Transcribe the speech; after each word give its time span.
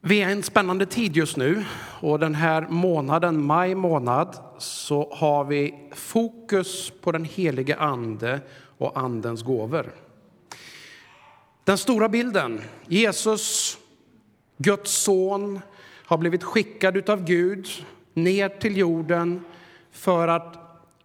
Vi 0.00 0.22
är 0.22 0.28
i 0.28 0.32
en 0.32 0.42
spännande 0.42 0.86
tid 0.86 1.16
just 1.16 1.36
nu 1.36 1.64
och 2.00 2.18
den 2.18 2.34
här 2.34 2.66
månaden, 2.68 3.44
maj 3.44 3.74
månad, 3.74 4.36
så 4.58 5.14
har 5.14 5.44
vi 5.44 5.90
fokus 5.94 6.92
på 7.00 7.12
den 7.12 7.24
helige 7.24 7.76
ande 7.76 8.40
och 8.78 8.98
andens 8.98 9.42
gåvor. 9.42 9.92
Den 11.64 11.78
stora 11.78 12.08
bilden, 12.08 12.60
Jesus, 12.86 13.78
Guds 14.56 15.02
son, 15.02 15.60
har 16.04 16.18
blivit 16.18 16.44
skickad 16.44 17.10
av 17.10 17.24
Gud 17.24 17.68
ner 18.14 18.48
till 18.48 18.76
jorden 18.76 19.44
för 19.92 20.28
att 20.28 20.56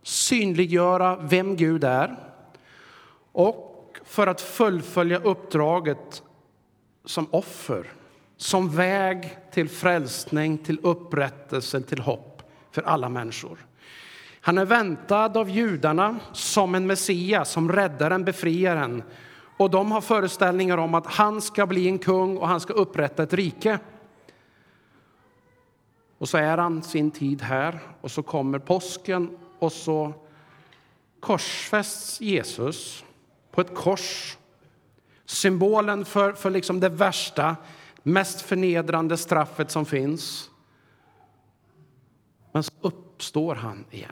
synliggöra 0.03 1.15
vem 1.15 1.55
Gud 1.55 1.83
är 1.83 2.15
och 3.31 3.97
för 4.03 4.27
att 4.27 4.41
fullfölja 4.41 5.17
uppdraget 5.19 6.23
som 7.05 7.27
offer 7.31 7.91
som 8.37 8.69
väg 8.69 9.37
till 9.51 9.69
frälsning, 9.69 10.57
till 10.57 10.79
upprättelse, 10.83 11.81
till 11.81 11.99
hopp 11.99 12.41
för 12.71 12.81
alla 12.81 13.09
människor. 13.09 13.57
Han 14.41 14.57
är 14.57 14.65
väntad 14.65 15.37
av 15.37 15.49
judarna 15.49 16.19
som 16.33 16.75
en 16.75 16.87
Messias, 16.87 17.51
som 17.51 17.71
räddaren, 17.71 18.23
befriaren. 18.23 19.03
Och 19.57 19.69
de 19.69 19.91
har 19.91 20.01
föreställningar 20.01 20.77
om 20.77 20.95
att 20.95 21.07
han 21.07 21.41
ska 21.41 21.65
bli 21.65 21.87
en 21.87 21.99
kung 21.99 22.37
och 22.37 22.47
han 22.47 22.59
ska 22.59 22.73
upprätta 22.73 23.23
ett 23.23 23.33
rike. 23.33 23.79
Och 26.17 26.29
så 26.29 26.37
är 26.37 26.57
han 26.57 26.83
sin 26.83 27.11
tid 27.11 27.41
här 27.41 27.79
och 28.01 28.11
så 28.11 28.23
kommer 28.23 28.59
påsken 28.59 29.37
och 29.59 29.71
så 29.71 30.13
korsfästs 31.19 32.21
Jesus 32.21 33.03
på 33.51 33.61
ett 33.61 33.75
kors. 33.75 34.37
Symbolen 35.25 36.05
för, 36.05 36.33
för 36.33 36.49
liksom 36.49 36.79
det 36.79 36.89
värsta 36.89 37.55
mest 38.03 38.41
förnedrande 38.41 39.17
straffet 39.17 39.71
som 39.71 39.85
finns. 39.85 40.49
Men 42.51 42.63
så 42.63 42.71
uppstår 42.81 43.55
han 43.55 43.85
igen. 43.91 44.11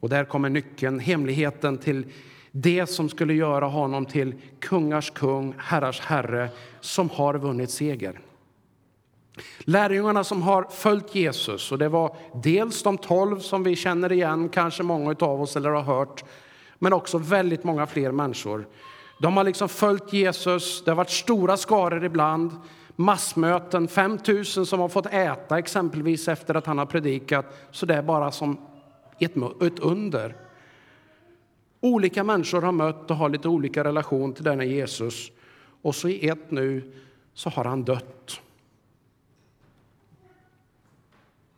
Och 0.00 0.08
där 0.08 0.24
kommer 0.24 0.48
nyckeln, 0.48 1.00
hemligheten 1.00 1.78
till 1.78 2.06
det 2.50 2.86
som 2.86 3.08
skulle 3.08 3.34
göra 3.34 3.66
honom 3.66 4.06
till 4.06 4.34
kungars 4.60 5.10
kung, 5.10 5.54
herrars 5.58 6.00
herre, 6.00 6.48
som 6.80 7.10
har 7.10 7.34
vunnit 7.34 7.70
seger. 7.70 8.20
Lärjungarna 9.58 10.24
som 10.24 10.42
har 10.42 10.62
följt 10.62 11.14
Jesus, 11.14 11.72
och 11.72 11.78
det 11.78 11.88
var 11.88 12.16
dels 12.34 12.82
de 12.82 12.98
tolv 12.98 13.38
som 13.38 13.62
vi 13.62 13.76
känner 13.76 14.12
igen, 14.12 14.48
kanske 14.48 14.82
många 14.82 15.16
av 15.20 15.42
oss 15.42 15.56
eller 15.56 15.70
har 15.70 15.82
hört, 15.82 16.24
men 16.78 16.92
också 16.92 17.18
väldigt 17.18 17.64
många 17.64 17.86
fler 17.86 18.12
människor 18.12 18.66
de 19.18 19.36
har 19.36 19.44
liksom 19.44 19.68
följt 19.68 20.12
Jesus. 20.12 20.84
Det 20.84 20.90
har 20.90 20.96
varit 20.96 21.10
stora 21.10 21.56
skaror 21.56 22.04
ibland. 22.04 22.50
Massmöten, 22.96 23.88
5 23.88 24.18
000 24.28 24.44
som 24.44 24.80
har 24.80 24.88
fått 24.88 25.06
äta 25.06 25.58
exempelvis 25.58 26.28
efter 26.28 26.54
att 26.54 26.66
han 26.66 26.78
har 26.78 26.86
predikat. 26.86 27.68
Så 27.70 27.86
det 27.86 27.94
är 27.94 28.02
bara 28.02 28.32
som 28.32 28.58
ett, 29.18 29.36
ett 29.62 29.78
under. 29.78 30.36
Olika 31.80 32.24
människor 32.24 32.62
har 32.62 32.72
mött 32.72 33.10
och 33.10 33.16
har 33.16 33.28
lite 33.28 33.48
olika 33.48 33.84
relation 33.84 34.32
till 34.32 34.44
denna 34.44 34.64
Jesus. 34.64 35.30
Och 35.82 35.94
så 35.94 36.08
i 36.08 36.28
ett 36.28 36.50
nu 36.50 36.92
så 37.34 37.50
har 37.50 37.64
han 37.64 37.84
dött. 37.84 38.40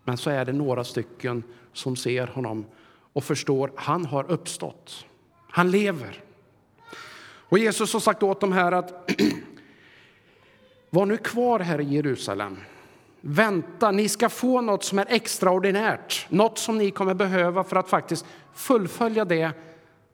Men 0.04 0.16
så 0.16 0.30
är 0.30 0.44
det 0.44 0.52
några 0.52 0.84
stycken 0.84 1.42
som 1.72 1.96
ser 1.96 2.26
honom 2.26 2.66
och 3.12 3.24
förstår 3.24 3.72
han 3.76 4.04
har 4.04 4.30
uppstått. 4.30 5.04
Han 5.50 5.70
lever. 5.70 6.27
Och 7.48 7.58
Jesus 7.58 7.92
har 7.92 8.00
sagt 8.00 8.22
åt 8.22 8.40
dem 8.40 8.52
här 8.52 8.72
att 8.72 9.10
var 10.90 11.06
nu 11.06 11.16
kvar 11.16 11.60
här 11.60 11.80
i 11.80 11.84
Jerusalem. 11.84 12.56
Vänta, 13.20 13.90
ni 13.90 14.08
ska 14.08 14.28
få 14.28 14.60
något 14.60 14.84
som 14.84 14.98
är 14.98 15.06
extraordinärt, 15.08 16.26
något 16.28 16.58
som 16.58 16.78
ni 16.78 16.90
kommer 16.90 17.14
behöva 17.14 17.64
för 17.64 17.76
att 17.76 17.88
faktiskt 17.88 18.26
fullfölja 18.54 19.24
det 19.24 19.52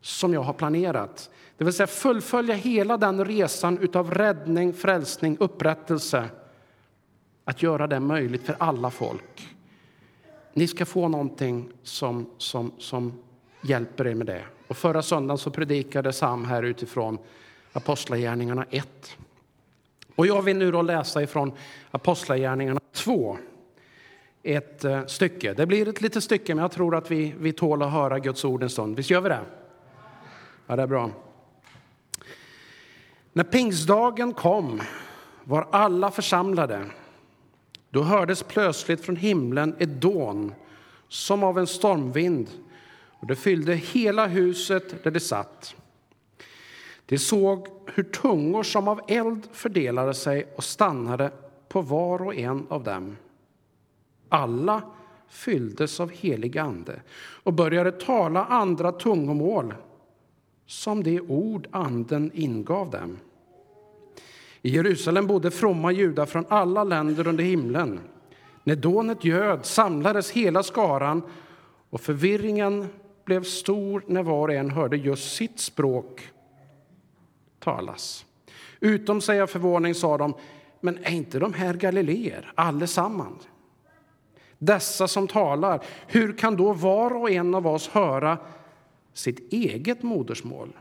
som 0.00 0.34
jag 0.34 0.42
har 0.42 0.52
planerat. 0.52 1.30
Det 1.56 1.64
vill 1.64 1.72
säga 1.72 1.86
fullfölja 1.86 2.54
hela 2.54 2.96
den 2.96 3.24
resan 3.24 3.88
av 3.94 4.14
räddning, 4.14 4.72
frälsning, 4.72 5.36
upprättelse. 5.40 6.28
Att 7.44 7.62
göra 7.62 7.86
det 7.86 8.00
möjligt 8.00 8.46
för 8.46 8.56
alla 8.58 8.90
folk. 8.90 9.56
Ni 10.52 10.68
ska 10.68 10.86
få 10.86 11.08
någonting 11.08 11.70
som, 11.82 12.26
som, 12.38 12.72
som 12.78 13.12
hjälper 13.62 14.06
er 14.06 14.14
med 14.14 14.26
det. 14.26 14.44
Och 14.74 14.78
förra 14.78 15.02
söndagen 15.02 15.38
så 15.38 15.50
predikade 15.50 16.12
Sam 16.12 16.44
här 16.44 16.62
utifrån 16.62 17.18
Apostlagärningarna 17.72 18.66
1. 18.70 19.16
Och 20.14 20.26
jag 20.26 20.42
vill 20.42 20.56
nu 20.56 20.72
då 20.72 20.82
läsa 20.82 21.22
ifrån 21.22 21.52
Apostlagärningarna 21.90 22.80
2. 22.92 23.38
Ett 24.42 24.84
eh, 24.84 25.06
stycke. 25.06 25.54
Det 25.54 25.66
blir 25.66 25.88
ett 25.88 26.00
litet 26.00 26.24
stycke, 26.24 26.54
men 26.54 26.62
jag 26.62 26.72
tror 26.72 26.96
att 26.96 27.10
vi, 27.10 27.34
vi 27.38 27.52
tål 27.52 27.82
att 27.82 27.92
höra 27.92 28.18
Guds 28.18 28.44
ord 28.44 28.62
en 28.62 28.70
stund. 28.70 28.96
Visst 28.96 29.10
gör 29.10 29.20
vi 29.20 29.28
det? 29.28 29.40
Ja, 30.66 30.76
det 30.76 30.82
är 30.82 30.86
bra. 30.86 31.10
När 33.32 33.44
pingstdagen 33.44 34.32
kom 34.32 34.82
var 35.44 35.68
alla 35.70 36.10
församlade. 36.10 36.84
Då 37.90 38.02
hördes 38.02 38.42
plötsligt 38.42 39.04
från 39.04 39.16
himlen 39.16 39.76
ett 39.78 40.00
dån 40.00 40.54
som 41.08 41.44
av 41.44 41.58
en 41.58 41.66
stormvind 41.66 42.48
och 43.24 43.28
det 43.28 43.36
fyllde 43.36 43.74
hela 43.74 44.26
huset 44.26 45.04
där 45.04 45.10
de 45.10 45.20
satt. 45.20 45.76
De 47.06 47.18
såg 47.18 47.68
hur 47.86 48.02
tungor 48.02 48.62
som 48.62 48.88
av 48.88 49.00
eld 49.08 49.48
fördelade 49.52 50.14
sig 50.14 50.46
och 50.56 50.64
stannade 50.64 51.32
på 51.68 51.80
var 51.80 52.22
och 52.22 52.34
en 52.34 52.66
av 52.68 52.84
dem. 52.84 53.16
Alla 54.28 54.82
fylldes 55.28 56.00
av 56.00 56.10
helig 56.10 56.58
ande 56.58 57.00
och 57.16 57.52
började 57.52 57.92
tala 57.92 58.44
andra 58.44 58.92
tungomål 58.92 59.74
som 60.66 61.02
de 61.02 61.20
ord 61.20 61.68
anden 61.70 62.30
ingav 62.34 62.90
dem. 62.90 63.18
I 64.62 64.70
Jerusalem 64.70 65.26
bodde 65.26 65.50
fromma 65.50 65.92
judar 65.92 66.26
från 66.26 66.46
alla 66.48 66.84
länder 66.84 67.28
under 67.28 67.44
himlen. 67.44 68.00
När 68.64 68.76
dånet 68.76 69.24
göd 69.24 69.64
samlades 69.64 70.30
hela 70.30 70.62
skaran 70.62 71.22
och 71.90 72.00
förvirringen 72.00 72.86
blev 73.24 73.42
stor 73.42 74.04
när 74.06 74.22
var 74.22 74.48
och 74.48 74.54
en 74.54 74.70
hörde 74.70 74.96
just 74.96 75.36
sitt 75.36 75.60
språk 75.60 76.28
talas. 77.58 78.26
Utom 78.80 79.20
sig 79.20 79.40
av 79.40 79.46
förvåning 79.46 79.94
sa 79.94 80.18
de, 80.18 80.34
men 80.80 80.98
är 81.04 81.12
inte 81.12 81.38
de 81.38 81.52
här 81.52 81.74
galileer 81.74 82.52
allesammans? 82.54 83.48
Dessa 84.58 85.08
som 85.08 85.28
talar, 85.28 85.84
hur 86.06 86.32
kan 86.32 86.56
då 86.56 86.72
var 86.72 87.16
och 87.16 87.30
en 87.30 87.54
av 87.54 87.66
oss 87.66 87.88
höra 87.88 88.38
sitt 89.12 89.52
eget 89.52 90.02
modersmål? 90.02 90.72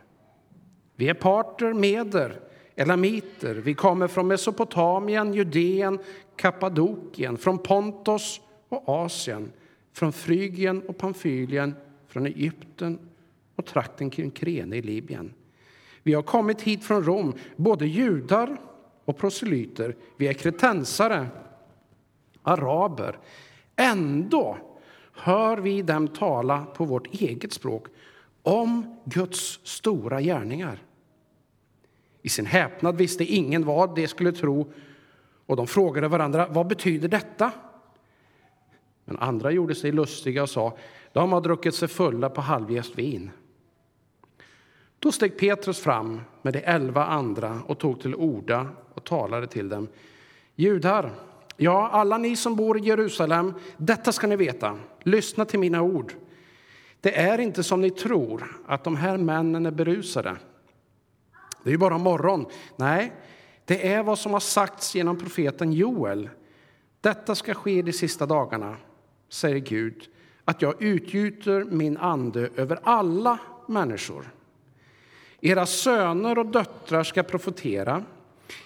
Vi 0.96 1.10
är 1.10 1.14
parter, 1.14 1.74
meder, 1.74 2.40
elamiter. 2.76 3.56
Vi 3.56 3.74
kommer 3.74 4.08
från 4.08 4.28
Mesopotamien, 4.28 5.34
Judeen, 5.34 6.00
Kappadokien, 6.36 7.38
från 7.38 7.60
Pontos 7.60 8.42
och 8.70 8.90
Asien, 8.90 9.52
från 9.94 10.14
Frygien 10.14 10.82
och 10.88 10.98
Pamfylien, 10.98 11.76
från 12.14 12.26
Egypten 12.26 13.00
och 13.56 13.66
trakten 13.66 14.10
kring 14.10 14.32
Krene 14.32 14.76
i 14.76 14.82
Libyen. 14.82 15.34
Vi 16.04 16.14
har 16.14 16.22
kommit 16.22 16.62
hit 16.62 16.84
från 16.84 17.04
Rom, 17.04 17.34
både 17.56 17.88
judar 17.88 18.58
och 19.06 19.18
proselyter. 19.18 19.96
Vi 20.18 20.28
är 20.28 20.34
kretensare, 20.34 21.28
araber. 22.44 23.20
Ändå 23.76 24.58
hör 25.14 25.58
vi 25.58 25.82
dem 25.82 26.08
tala 26.08 26.66
på 26.66 26.86
vårt 26.86 27.14
eget 27.14 27.54
språk 27.54 27.88
om 28.42 28.98
Guds 29.06 29.60
stora 29.64 30.22
gärningar. 30.22 30.84
I 32.22 32.30
sin 32.30 32.46
häpnad 32.46 32.98
visste 32.98 33.24
ingen 33.24 33.66
vad 33.66 33.96
de 33.96 34.08
skulle 34.08 34.32
tro 34.32 34.74
och 35.46 35.56
de 35.56 35.68
frågade 35.68 36.08
varandra 36.08 36.48
vad 36.50 36.68
betyder 36.68 37.08
detta. 37.08 37.52
Men 39.06 39.18
andra 39.18 39.52
gjorde 39.52 39.76
sig 39.76 39.92
lustiga 39.92 40.44
och 40.44 40.50
sa 40.50 40.78
de 41.14 41.32
har 41.32 41.42
druckit 41.42 41.76
sig 41.76 41.88
fulla 41.88 42.30
på 42.30 42.42
halvjäst 42.42 42.98
vin. 42.98 43.32
Då 45.00 45.12
steg 45.12 45.38
Petrus 45.38 45.80
fram 45.80 46.22
med 46.42 46.54
de 46.54 46.60
elva 46.60 47.06
andra 47.06 47.62
och 47.68 47.80
tog 47.80 48.02
till 48.02 48.16
orda 48.16 48.68
och 48.94 49.04
talade 49.04 49.48
till 49.48 49.70
dem. 49.70 49.88
Judar, 50.56 51.12
ja, 51.58 51.90
alla 51.90 52.18
ni 52.18 52.36
som 52.36 52.56
bor 52.56 52.78
i 52.78 52.82
Jerusalem, 52.82 53.54
detta 53.78 54.12
ska 54.12 54.28
ni 54.28 54.36
veta. 54.36 54.78
Lyssna 55.04 55.46
till 55.46 55.60
mina 55.60 55.82
ord. 55.82 56.14
Det 57.02 57.20
är 57.20 57.38
inte 57.38 57.64
som 57.64 57.82
ni 57.82 57.90
tror, 57.90 58.62
att 58.68 58.84
de 58.84 58.96
här 58.96 59.18
männen 59.18 59.66
är 59.66 59.72
berusade. 59.72 60.36
Det 61.64 61.70
är 61.70 61.72
ju 61.72 61.78
bara 61.78 61.98
morgon. 61.98 62.46
Nej, 62.76 63.14
det 63.66 63.94
är 63.94 64.04
vad 64.04 64.20
som 64.20 64.34
har 64.34 64.40
sagts 64.40 64.96
genom 64.96 65.18
profeten 65.18 65.74
Joel. 65.74 66.30
Detta 67.02 67.36
ska 67.36 67.54
ske 67.54 67.82
de 67.82 67.94
sista 67.94 68.26
dagarna, 68.26 68.76
säger 69.30 69.60
Gud 69.60 70.10
att 70.46 70.62
jag 70.62 70.82
utgjuter 70.82 71.64
min 71.64 71.98
ande 71.98 72.50
över 72.56 72.80
alla 72.84 73.40
människor. 73.68 74.30
Era 75.42 75.66
söner 75.66 76.38
och 76.38 76.46
döttrar 76.46 77.04
ska 77.04 77.24
profetera, 77.24 78.04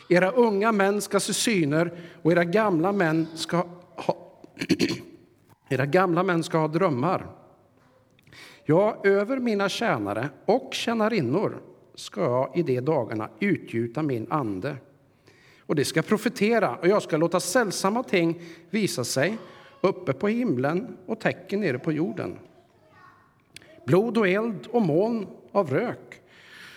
Era 0.10 0.32
unga 0.32 0.72
män 0.72 1.02
ska 1.02 1.20
se 1.20 1.34
syner 1.34 1.92
och 2.22 2.32
era 2.32 2.44
gamla 2.44 2.92
män 2.92 3.28
ska 3.36 3.58
ha, 3.96 4.18
era 5.70 5.86
gamla 5.86 6.24
män 6.24 6.44
ska 6.44 6.58
ha 6.58 6.68
drömmar. 6.68 7.28
Ja, 8.66 9.02
över 9.04 9.40
mina 9.40 9.70
tjänare 9.70 10.30
och 10.46 10.70
tjänarinnor 10.74 11.62
ska 11.96 12.22
jag 12.22 12.58
i 12.58 12.64
de 12.64 12.82
dagarna 12.82 13.30
utgjuta 13.40 14.04
min 14.04 14.28
ande. 14.30 14.76
Och 15.60 15.76
det 15.76 15.86
ska 15.86 16.02
profetera, 16.02 16.76
och 16.76 16.88
jag 16.88 17.04
ska 17.04 17.18
låta 17.18 17.40
sällsamma 17.40 18.04
ting 18.04 18.42
visa 18.70 19.04
sig 19.04 19.38
uppe 19.82 20.14
på 20.14 20.28
himlen 20.28 20.98
och 21.06 21.20
tecken 21.20 21.60
nere 21.60 21.80
på 21.80 21.92
jorden. 21.92 22.40
Blod 23.86 24.18
och 24.18 24.28
eld 24.28 24.68
och 24.72 24.82
moln 24.82 25.28
av 25.52 25.70
rök. 25.70 26.22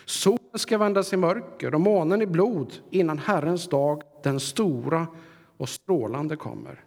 Solen 0.04 0.38
ska 0.54 0.78
vändas 0.78 1.12
i 1.12 1.16
mörker 1.16 1.74
och 1.74 1.80
månen 1.80 2.22
i 2.22 2.26
blod 2.26 2.72
innan 2.90 3.18
Herrens 3.18 3.68
dag, 3.68 4.02
den 4.22 4.40
stora 4.40 5.06
och 5.56 5.68
strålande, 5.68 6.36
kommer. 6.36 6.84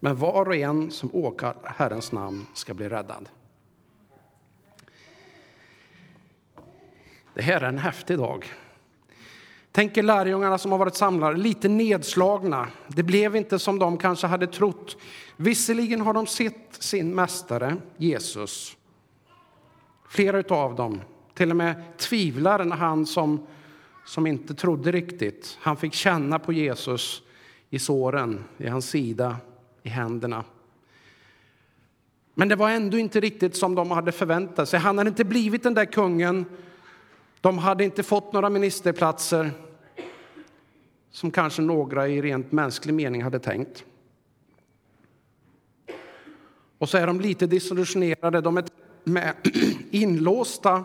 Men 0.00 0.16
var 0.16 0.48
och 0.48 0.56
en 0.56 0.90
som 0.90 1.10
åkar 1.14 1.56
Herrens 1.64 2.12
namn 2.12 2.46
ska 2.54 2.74
bli 2.74 2.88
räddad. 2.88 3.28
Det 7.34 7.42
här 7.42 7.60
är 7.60 7.68
en 7.68 7.78
häftig 7.78 8.18
dag. 8.18 8.46
Tänk 9.72 9.96
er 9.96 10.02
lärjungarna 10.02 10.58
som 10.58 10.72
har 10.72 10.78
varit 10.78 10.94
samlade, 10.94 11.36
lite 11.36 11.68
nedslagna. 11.68 12.68
Det 12.88 13.02
blev 13.02 13.36
inte 13.36 13.58
som 13.58 13.78
de 13.78 13.98
kanske 13.98 14.26
hade 14.26 14.46
trott. 14.46 14.96
Visserligen 15.36 16.00
har 16.00 16.14
de 16.14 16.26
sett 16.26 16.68
sin 16.70 17.14
mästare 17.14 17.76
Jesus. 17.96 18.76
Flera 20.08 20.56
av 20.56 20.74
dem 20.74 21.00
till 21.34 21.50
och 21.50 21.56
med 21.56 21.82
tvivlar 21.98 22.64
när 22.64 22.76
han 22.76 23.06
som, 23.06 23.46
som 24.06 24.26
inte 24.26 24.54
trodde 24.54 24.92
riktigt. 24.92 25.58
Han 25.60 25.76
fick 25.76 25.94
känna 25.94 26.38
på 26.38 26.52
Jesus 26.52 27.22
i 27.70 27.78
såren, 27.78 28.44
i 28.58 28.68
hans 28.68 28.88
sida, 28.90 29.36
i 29.82 29.88
händerna. 29.88 30.44
Men 32.34 32.48
det 32.48 32.56
var 32.56 32.70
ändå 32.70 32.98
inte 32.98 33.20
riktigt 33.20 33.56
som 33.56 33.74
de 33.74 33.90
hade 33.90 34.12
förväntat 34.12 34.68
sig. 34.68 34.80
Han 34.80 34.98
hade 34.98 35.10
inte 35.10 35.24
blivit 35.24 35.62
den 35.62 35.74
där 35.74 35.84
kungen 35.84 36.44
de 37.40 37.58
hade 37.58 37.84
inte 37.84 38.02
fått 38.02 38.32
några 38.32 38.50
ministerplatser 38.50 39.50
som 41.10 41.30
kanske 41.30 41.62
några 41.62 42.08
i 42.08 42.22
rent 42.22 42.52
mänsklig 42.52 42.94
mening 42.94 43.22
hade 43.22 43.38
tänkt. 43.38 43.84
Och 46.78 46.88
så 46.88 46.98
är 46.98 47.06
de 47.06 47.20
lite 47.20 47.46
disillusionerade. 47.46 48.40
De 48.40 48.56
är 48.56 48.64
med 49.04 49.34
inlåsta 49.90 50.84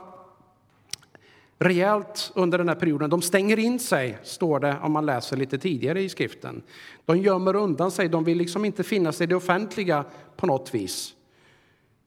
rejält 1.60 2.32
under 2.36 2.58
den 2.58 2.68
här 2.68 2.76
perioden. 2.76 3.10
De 3.10 3.22
stänger 3.22 3.60
in 3.60 3.80
sig, 3.80 4.18
står 4.24 4.60
det 4.60 4.78
om 4.82 4.92
man 4.92 5.06
läser 5.06 5.38
lite 5.38 5.58
tidigare 5.58 6.02
i 6.02 6.10
skriften. 6.10 6.62
De 7.06 7.18
gömmer 7.18 7.56
undan 7.56 7.92
sig, 7.92 8.10
de 8.10 8.24
vill 8.24 8.38
liksom 8.38 8.66
inte 8.66 8.84
finnas 8.84 9.22
i 9.22 9.26
det 9.26 9.36
offentliga 9.36 10.06
på 10.36 10.48
något 10.48 10.74
vis. 10.74 11.16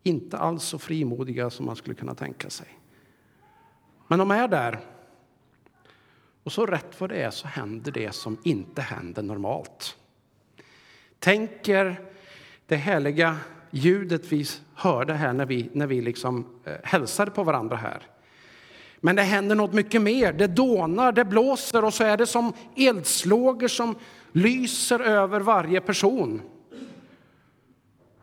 Inte 0.02 0.38
alls 0.38 0.64
så 0.64 0.78
frimodiga 0.78 1.50
som 1.50 1.66
man 1.66 1.76
skulle 1.76 1.94
kunna 1.94 2.14
tänka 2.14 2.50
sig. 2.50 2.77
Men 4.08 4.18
de 4.18 4.30
är 4.30 4.48
där. 4.48 4.78
Och 6.42 6.52
så 6.52 6.66
rätt 6.66 7.00
vad 7.00 7.10
det 7.10 7.22
är 7.22 7.30
så 7.30 7.48
händer 7.48 7.92
det 7.92 8.14
som 8.14 8.38
inte 8.42 8.82
händer 8.82 9.22
normalt. 9.22 9.96
Tänker 11.18 12.00
det 12.66 12.76
härliga 12.76 13.36
ljudet 13.70 14.32
vi 14.32 14.46
hörde 14.74 15.14
här 15.14 15.32
när 15.32 15.46
vi, 15.46 15.70
när 15.72 15.86
vi 15.86 16.00
liksom 16.00 16.46
eh, 16.64 16.74
hälsade 16.82 17.30
på 17.30 17.44
varandra 17.44 17.76
här. 17.76 18.02
Men 19.00 19.16
det 19.16 19.22
händer 19.22 19.56
något 19.56 19.72
mycket 19.72 20.02
mer. 20.02 20.32
Det 20.32 20.46
dånar, 20.46 21.12
det 21.12 21.24
blåser 21.24 21.84
och 21.84 21.94
så 21.94 22.04
är 22.04 22.16
det 22.16 22.26
som 22.26 22.52
eldslågor 22.76 23.68
som 23.68 23.94
lyser 24.32 25.00
över 25.00 25.40
varje 25.40 25.80
person. 25.80 26.42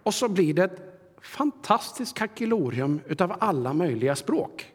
Och 0.03 0.13
så 0.13 0.29
blir 0.29 0.53
det 0.53 0.63
ett 0.63 0.79
fantastiskt 1.21 2.17
kakelorium 2.17 2.99
av 3.19 3.35
alla 3.39 3.73
möjliga 3.73 4.15
språk. 4.15 4.71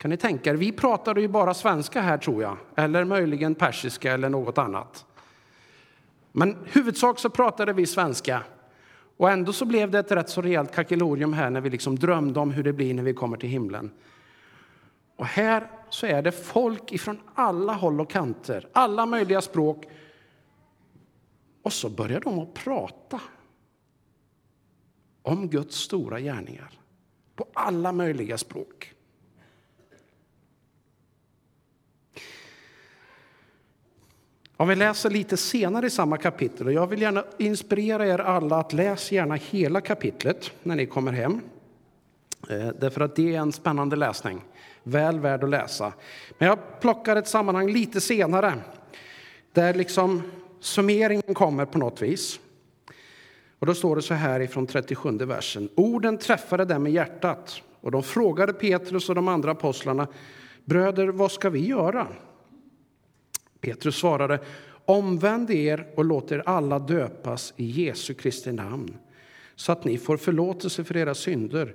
Kan 0.00 0.10
ni 0.10 0.16
tänka 0.16 0.50
er, 0.50 0.54
vi 0.54 0.72
pratade 0.72 1.20
ju 1.20 1.28
bara 1.28 1.54
svenska 1.54 2.00
här 2.00 2.18
tror 2.18 2.42
jag, 2.42 2.56
eller 2.76 3.04
möjligen 3.04 3.54
persiska 3.54 4.12
eller 4.12 4.28
något 4.28 4.58
annat. 4.58 5.06
Men 6.32 6.56
huvudsak 6.64 7.18
så 7.18 7.30
pratade 7.30 7.72
vi 7.72 7.86
svenska. 7.86 8.42
Och 9.16 9.30
ändå 9.30 9.52
så 9.52 9.64
blev 9.64 9.90
det 9.90 9.98
ett 9.98 10.12
rätt 10.12 10.28
så 10.28 10.42
rejält 10.42 10.74
kakelorium 10.74 11.32
här 11.32 11.50
när 11.50 11.60
vi 11.60 11.70
liksom 11.70 11.98
drömde 11.98 12.40
om 12.40 12.50
hur 12.50 12.62
det 12.62 12.72
blir 12.72 12.94
när 12.94 13.02
vi 13.02 13.14
kommer 13.14 13.36
till 13.36 13.48
himlen. 13.48 13.90
Och 15.16 15.26
här 15.26 15.70
så 15.90 16.06
är 16.06 16.22
det 16.22 16.32
folk 16.32 16.92
ifrån 16.92 17.20
alla 17.34 17.72
håll 17.72 18.00
och 18.00 18.10
kanter, 18.10 18.68
alla 18.72 19.06
möjliga 19.06 19.40
språk. 19.40 19.84
Och 21.62 21.72
så 21.72 21.88
börjar 21.88 22.20
de 22.20 22.38
att 22.38 22.54
prata 22.54 23.20
om 25.22 25.48
Guds 25.48 25.76
stora 25.76 26.20
gärningar 26.20 26.78
på 27.36 27.46
alla 27.54 27.92
möjliga 27.92 28.38
språk. 28.38 28.94
Om 34.60 34.68
vi 34.68 34.74
läser 34.74 35.10
lite 35.10 35.36
senare 35.36 35.86
i 35.86 35.90
samma 35.90 36.16
kapitel, 36.16 36.66
och 36.66 36.72
jag 36.72 36.86
vill 36.86 37.02
gärna 37.02 37.24
inspirera 37.38 38.06
er 38.06 38.18
alla 38.18 38.56
att 38.56 38.72
läsa 38.72 39.14
gärna 39.14 39.34
hela 39.34 39.80
kapitlet 39.80 40.52
när 40.62 40.76
ni 40.76 40.86
kommer 40.86 41.12
hem. 41.12 41.40
Eh, 42.50 42.68
därför 42.80 43.00
att 43.00 43.16
det 43.16 43.34
är 43.34 43.40
en 43.40 43.52
spännande 43.52 43.96
läsning, 43.96 44.44
väl 44.82 45.20
värd 45.20 45.44
att 45.44 45.50
läsa. 45.50 45.92
Men 46.38 46.48
jag 46.48 46.80
plockar 46.80 47.16
ett 47.16 47.28
sammanhang 47.28 47.72
lite 47.72 48.00
senare, 48.00 48.54
där 49.52 49.74
liksom 49.74 50.22
summeringen 50.60 51.34
kommer 51.34 51.64
på 51.64 51.78
något 51.78 52.02
vis. 52.02 52.40
Och 53.58 53.66
då 53.66 53.74
står 53.74 53.96
det 53.96 54.02
så 54.02 54.14
här 54.14 54.40
ifrån 54.40 54.66
37 54.66 55.10
versen. 55.10 55.68
Orden 55.74 56.18
träffade 56.18 56.64
dem 56.64 56.86
i 56.86 56.90
hjärtat 56.90 57.62
och 57.80 57.90
de 57.90 58.02
frågade 58.02 58.52
Petrus 58.52 59.08
och 59.08 59.14
de 59.14 59.28
andra 59.28 59.50
apostlarna, 59.50 60.06
bröder, 60.64 61.08
vad 61.08 61.32
ska 61.32 61.50
vi 61.50 61.66
göra? 61.66 62.06
Petrus 63.60 63.96
svarade, 63.96 64.38
omvänd 64.84 65.50
er 65.50 65.86
och 65.96 66.04
låt 66.04 66.32
er 66.32 66.42
alla 66.46 66.78
döpas 66.78 67.54
i 67.56 67.64
Jesu 67.64 68.14
Kristi 68.14 68.52
namn 68.52 68.98
så 69.60 69.72
att 69.72 69.84
ni 69.84 69.98
får 69.98 70.16
förlåtelse 70.16 70.84
för 70.84 70.96
era 70.96 71.14
synder. 71.14 71.74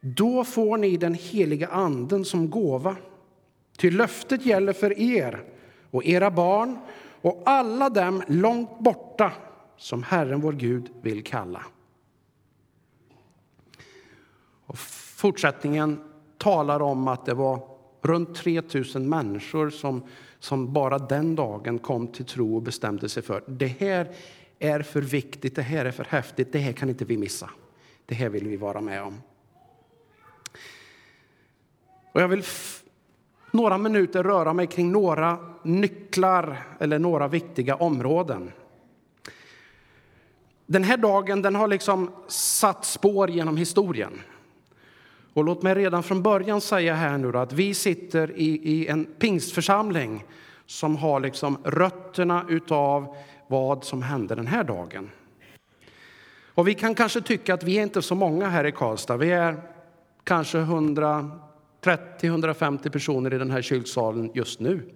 Då 0.00 0.44
får 0.44 0.78
ni 0.78 0.96
den 0.96 1.14
heliga 1.14 1.68
anden 1.68 2.24
som 2.24 2.50
gåva. 2.50 2.96
Till 3.76 3.96
löftet 3.96 4.46
gäller 4.46 4.72
för 4.72 4.98
er 4.98 5.44
och 5.90 6.04
era 6.04 6.30
barn 6.30 6.78
och 7.20 7.42
alla 7.46 7.90
dem 7.90 8.22
långt 8.28 8.78
borta 8.78 9.32
som 9.76 10.02
Herren 10.02 10.40
vår 10.40 10.52
Gud 10.52 10.88
vill 11.02 11.24
kalla. 11.24 11.62
Och 14.66 14.78
fortsättningen 15.16 16.00
talar 16.38 16.82
om 16.82 17.08
att 17.08 17.26
det 17.26 17.34
var 17.34 17.60
runt 18.02 18.34
3 18.34 18.62
000 18.94 19.02
människor 19.02 19.70
som 19.70 20.02
som 20.40 20.72
bara 20.72 20.98
den 20.98 21.36
dagen 21.36 21.78
kom 21.78 22.08
till 22.08 22.24
tro 22.24 22.56
och 22.56 22.62
bestämde 22.62 23.08
sig 23.08 23.22
för 23.22 23.42
det 23.46 23.66
här 23.66 24.10
är 24.58 24.82
för 24.82 25.02
viktigt, 25.02 25.56
det 25.56 25.62
här 25.62 25.84
är 25.84 25.90
för 25.90 26.04
häftigt, 26.04 26.52
det 26.52 26.58
här 26.58 26.72
kan 26.72 26.88
inte 26.88 27.04
vi 27.04 27.16
missa. 27.16 27.50
Det 28.06 28.14
här 28.14 28.28
vill 28.28 28.48
vi 28.48 28.56
vara 28.56 28.80
med 28.80 29.02
om. 29.02 29.20
Och 32.12 32.20
jag 32.20 32.28
vill 32.28 32.44
några 33.50 33.78
minuter 33.78 34.22
röra 34.22 34.52
mig 34.52 34.66
kring 34.66 34.92
några 34.92 35.38
nycklar 35.62 36.62
eller 36.80 36.98
några 36.98 37.28
viktiga 37.28 37.76
områden. 37.76 38.52
Den 40.66 40.84
här 40.84 40.96
dagen 40.96 41.42
den 41.42 41.54
har 41.54 41.68
liksom 41.68 42.10
satt 42.28 42.84
spår 42.84 43.30
genom 43.30 43.56
historien. 43.56 44.20
Och 45.38 45.44
låt 45.44 45.62
mig 45.62 45.74
redan 45.74 46.02
från 46.02 46.22
början 46.22 46.60
säga 46.60 46.94
här 46.94 47.18
nu 47.18 47.38
att 47.38 47.52
vi 47.52 47.74
sitter 47.74 48.30
i, 48.30 48.60
i 48.62 48.86
en 48.86 49.04
pingstförsamling 49.04 50.24
som 50.66 50.96
har 50.96 51.20
liksom 51.20 51.58
rötterna 51.64 52.44
utav 52.48 53.16
vad 53.46 53.84
som 53.84 54.02
hände 54.02 54.34
den 54.34 54.46
här 54.46 54.64
dagen. 54.64 55.10
Och 56.54 56.68
vi 56.68 56.74
kan 56.74 56.94
kanske 56.94 57.20
tycka 57.20 57.54
att 57.54 57.62
vi 57.62 57.78
är 57.78 57.82
inte 57.82 58.02
så 58.02 58.14
många 58.14 58.48
här 58.48 58.66
i 58.66 58.72
Karlstad. 58.72 59.16
Vi 59.16 59.30
är 59.30 59.56
kanske 60.24 60.58
130-150 60.58 62.90
personer 62.90 63.34
i 63.34 63.38
den 63.38 63.50
här 63.50 63.62
kyrksalen 63.62 64.30
just 64.34 64.60
nu. 64.60 64.90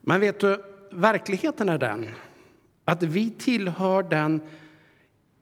Men 0.00 0.20
vet 0.20 0.40
du, 0.40 0.62
verkligheten 0.90 1.68
är 1.68 1.78
den 1.78 2.08
att 2.84 3.02
vi 3.02 3.30
tillhör 3.30 4.02
den 4.02 4.40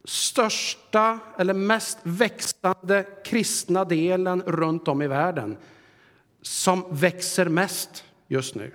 största 0.04 1.19
eller 1.38 1.54
mest 1.54 1.99
växande 2.02 3.07
kristna 3.25 3.85
delen 3.85 4.42
runt 4.42 4.88
om 4.88 5.02
i 5.02 5.07
världen 5.07 5.57
som 6.42 6.85
växer 6.90 7.49
mest 7.49 8.04
just 8.28 8.54
nu. 8.54 8.73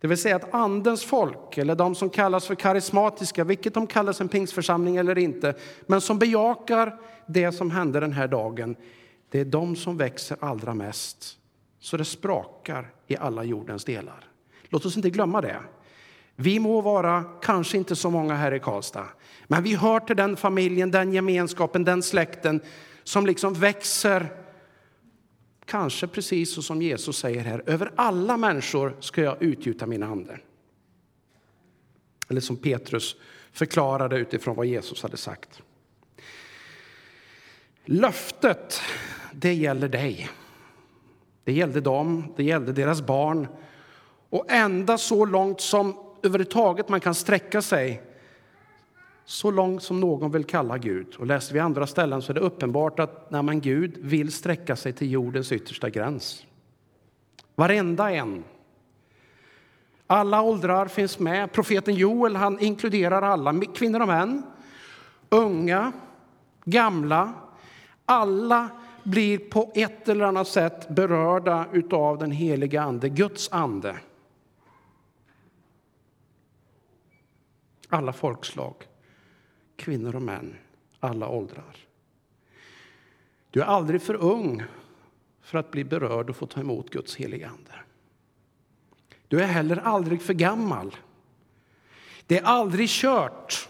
Det 0.00 0.08
vill 0.08 0.18
säga 0.18 0.36
att 0.36 0.54
Andens 0.54 1.04
folk, 1.04 1.58
eller 1.58 1.74
de 1.74 1.94
som 1.94 2.10
kallas 2.10 2.46
för 2.46 2.54
karismatiska, 2.54 3.44
vilket 3.44 3.74
de 3.74 3.86
kallas 3.86 4.20
en 4.20 4.28
pingsförsamling 4.28 4.96
eller 4.96 5.18
inte, 5.18 5.54
men 5.86 6.00
som 6.00 6.18
bejakar 6.18 6.98
det 7.26 7.52
som 7.52 7.70
hände 7.70 8.00
den 8.00 8.12
här 8.12 8.28
dagen, 8.28 8.76
det 9.30 9.40
är 9.40 9.44
de 9.44 9.76
som 9.76 9.96
växer 9.96 10.36
allra 10.40 10.74
mest. 10.74 11.38
Så 11.80 11.96
det 11.96 12.04
sprakar 12.04 12.92
i 13.06 13.16
alla 13.16 13.44
jordens 13.44 13.84
delar. 13.84 14.24
Låt 14.68 14.86
oss 14.86 14.96
inte 14.96 15.10
glömma 15.10 15.40
det. 15.40 15.60
Vi 16.36 16.58
må 16.58 16.80
vara 16.80 17.24
kanske 17.42 17.76
inte 17.76 17.96
så 17.96 18.10
många 18.10 18.34
här 18.34 18.54
i 18.54 18.60
Karlstad, 18.60 19.06
men 19.46 19.62
vi 19.62 19.74
hör 19.74 20.00
till 20.00 20.16
den 20.16 20.36
familjen, 20.36 20.90
den 20.90 21.12
gemenskapen, 21.12 21.84
den 21.84 22.02
släkten 22.02 22.60
som 23.04 23.26
liksom 23.26 23.54
växer 23.54 24.42
Kanske 25.64 26.06
precis 26.06 26.54
så 26.54 26.62
som 26.62 26.82
Jesus 26.82 27.18
säger 27.18 27.44
här, 27.44 27.62
över 27.66 27.92
alla 27.96 28.36
människor 28.36 28.96
ska 29.00 29.22
jag 29.22 29.42
utgjuta 29.42 29.86
min 29.86 30.02
ande. 30.02 30.38
Eller 32.28 32.40
som 32.40 32.56
Petrus 32.56 33.16
förklarade 33.52 34.18
utifrån 34.18 34.56
vad 34.56 34.66
Jesus 34.66 35.02
hade 35.02 35.16
sagt. 35.16 35.62
Löftet, 37.84 38.80
det 39.32 39.54
gäller 39.54 39.88
dig. 39.88 40.30
Det 41.44 41.52
gällde 41.52 41.80
dem, 41.80 42.32
det 42.36 42.44
gällde 42.44 42.72
deras 42.72 43.02
barn. 43.02 43.46
Och 44.30 44.46
ända 44.48 44.98
så 44.98 45.24
långt 45.24 45.60
som 45.60 45.96
överhuvudtaget 46.22 46.88
man 46.88 47.00
kan 47.00 47.14
sträcka 47.14 47.62
sig 47.62 48.02
så 49.24 49.50
långt 49.50 49.82
som 49.82 50.00
någon 50.00 50.30
vill 50.30 50.44
kalla 50.44 50.78
Gud. 50.78 51.14
Och 51.18 51.26
läser 51.26 51.54
vi 51.54 51.60
andra 51.60 51.86
ställen 51.86 52.22
så 52.22 52.32
är 52.32 52.34
det 52.34 52.40
uppenbart 52.40 53.00
att 53.00 53.30
när 53.30 53.42
man 53.42 53.60
Gud 53.60 53.98
vill 53.98 54.32
sträcka 54.32 54.76
sig 54.76 54.92
till 54.92 55.10
jordens 55.10 55.52
yttersta 55.52 55.90
gräns. 55.90 56.46
Varenda 57.54 58.10
en. 58.10 58.44
Alla 60.06 60.42
åldrar 60.42 60.86
finns 60.86 61.18
med. 61.18 61.52
Profeten 61.52 61.94
Joel 61.94 62.36
han 62.36 62.60
inkluderar 62.60 63.22
alla, 63.22 63.60
kvinnor 63.74 64.00
och 64.00 64.08
män, 64.08 64.42
unga, 65.28 65.92
gamla. 66.64 67.32
Alla 68.04 68.68
blir 69.02 69.38
på 69.38 69.72
ett 69.74 70.08
eller 70.08 70.24
annat 70.24 70.48
sätt 70.48 70.88
berörda 70.88 71.66
av 71.90 72.18
den 72.18 72.30
heliga 72.30 72.82
Ande, 72.82 73.08
Guds 73.08 73.52
ande. 73.52 73.96
Alla 77.92 78.12
folkslag 78.12 78.74
kvinnor 79.76 80.16
och 80.16 80.22
män, 80.22 80.56
alla 81.00 81.28
åldrar. 81.28 81.76
Du 83.50 83.60
är 83.60 83.64
aldrig 83.64 84.02
för 84.02 84.14
ung 84.14 84.62
för 85.40 85.58
att 85.58 85.70
bli 85.70 85.84
berörd 85.84 86.30
och 86.30 86.36
få 86.36 86.46
ta 86.46 86.60
emot 86.60 86.90
Guds 86.90 87.16
heliga 87.16 87.48
Ande. 87.48 87.74
Du 89.28 89.40
är 89.40 89.46
heller 89.46 89.76
aldrig 89.76 90.22
för 90.22 90.34
gammal. 90.34 90.96
Det 92.26 92.38
är 92.38 92.42
aldrig 92.42 92.88
kört. 92.88 93.68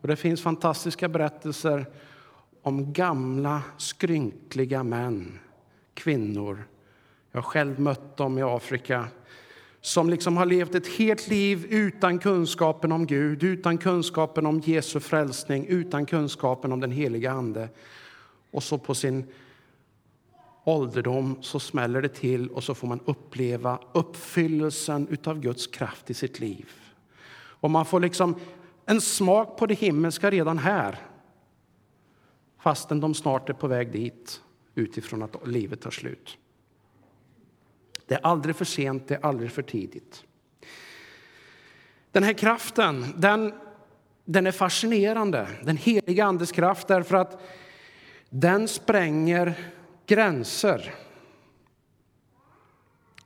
Och 0.00 0.08
det 0.08 0.16
finns 0.16 0.42
fantastiska 0.42 1.08
berättelser 1.08 1.86
om 2.62 2.92
gamla, 2.92 3.62
skrynkliga 3.76 4.82
män, 4.82 5.38
kvinnor. 5.94 6.64
Jag 7.30 7.40
har 7.40 7.50
själv 7.50 7.80
mött 7.80 8.16
dem 8.16 8.38
i 8.38 8.42
Afrika 8.42 9.08
som 9.84 10.10
liksom 10.10 10.36
har 10.36 10.46
levt 10.46 10.74
ett 10.74 10.86
helt 10.86 11.28
liv 11.28 11.66
utan 11.70 12.18
kunskapen 12.18 12.92
om 12.92 13.06
Gud, 13.06 13.42
utan 13.42 13.78
kunskapen 13.78 14.46
om 14.46 14.60
Jesu 14.60 15.00
frälsning, 15.00 15.66
utan 15.66 16.06
kunskapen 16.06 16.72
om 16.72 16.80
den 16.80 16.90
heliga 16.90 17.32
Ande. 17.32 17.68
Och 18.50 18.62
så 18.62 18.78
på 18.78 18.94
sin 18.94 19.24
ålderdom 20.64 21.36
så 21.40 21.60
smäller 21.60 22.02
det 22.02 22.08
till 22.08 22.48
och 22.48 22.64
så 22.64 22.74
får 22.74 22.88
man 22.88 23.00
uppleva 23.04 23.78
uppfyllelsen 23.92 25.16
av 25.24 25.40
Guds 25.40 25.66
kraft 25.66 26.10
i 26.10 26.14
sitt 26.14 26.40
liv. 26.40 26.70
Och 27.34 27.70
man 27.70 27.86
får 27.86 28.00
liksom 28.00 28.34
en 28.86 29.00
smak 29.00 29.58
på 29.58 29.66
det 29.66 29.74
himmelska 29.74 30.30
redan 30.30 30.58
här 30.58 30.98
fastän 32.58 33.00
de 33.00 33.14
snart 33.14 33.48
är 33.48 33.54
på 33.54 33.66
väg 33.66 33.92
dit 33.92 34.40
utifrån 34.74 35.22
att 35.22 35.46
livet 35.46 35.80
tar 35.80 35.90
slut. 35.90 36.38
Det 38.12 38.16
är 38.16 38.26
aldrig 38.26 38.56
för 38.56 38.64
sent, 38.64 39.08
det 39.08 39.14
är 39.14 39.26
aldrig 39.26 39.52
för 39.52 39.62
tidigt. 39.62 40.24
Den 42.10 42.22
här 42.22 42.32
kraften, 42.32 43.06
den, 43.16 43.54
den 44.24 44.46
är 44.46 44.52
fascinerande, 44.52 45.46
den 45.62 45.76
heliga 45.76 46.24
Andes 46.24 46.52
kraft, 46.52 46.88
därför 46.88 47.16
att 47.16 47.42
den 48.30 48.68
spränger 48.68 49.54
gränser. 50.06 50.94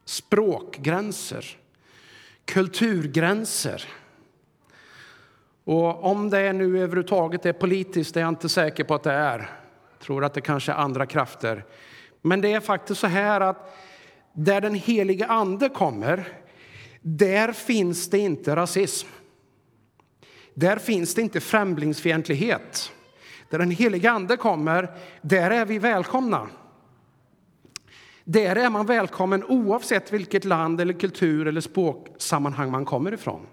Språkgränser, 0.05 1.59
kulturgränser. 2.45 3.85
Och 5.65 6.05
om 6.05 6.31
det 6.31 6.53
nu 6.53 6.65
överhuvudtaget 6.65 7.47
är 7.47 7.53
politiskt 7.53 8.17
är 8.17 8.21
jag 8.21 8.29
inte 8.29 8.49
säker 8.49 8.85
på 8.85 8.95
att 8.95 9.03
det 9.03 9.13
är. 9.13 9.39
Jag 9.93 10.01
tror 10.01 10.25
att 10.25 10.35
det 10.35 10.41
kanske 10.41 10.73
är 10.73 10.77
andra 10.77 11.07
krafter. 11.07 11.65
Men 12.23 12.41
det 12.41 12.53
är 12.53 12.61
faktiskt 12.61 13.01
så 13.01 13.07
här 13.07 13.41
att 13.41 13.73
där 14.37 14.61
den 14.61 14.75
helige 14.75 15.27
Ande 15.27 15.69
kommer, 15.69 16.29
där 17.03 17.53
finns 17.53 18.11
det 18.11 18.19
inte 18.19 18.57
rasism. 18.57 19.09
Där 20.55 20.77
finns 20.77 21.15
det 21.15 21.23
inte 21.23 21.41
främlingsfientlighet. 21.41 22.93
Där 23.51 23.59
den 23.59 23.71
helige 23.71 24.11
Ande 24.11 24.37
kommer, 24.37 24.91
där 25.23 25.51
är 25.51 25.65
vi 25.65 25.79
välkomna. 25.79 26.49
Där 28.25 28.57
är 28.57 28.71
man 28.71 28.87
välkommen 28.87 29.45
oavsett 29.45 30.13
vilket 30.13 30.45
land, 30.45 30.81
eller 30.81 30.93
kultur 30.93 31.47
eller 31.47 31.61
språksammanhang 31.61 32.71
man 32.71 32.85
kommer 32.85 33.15
ifrån. 33.15 33.47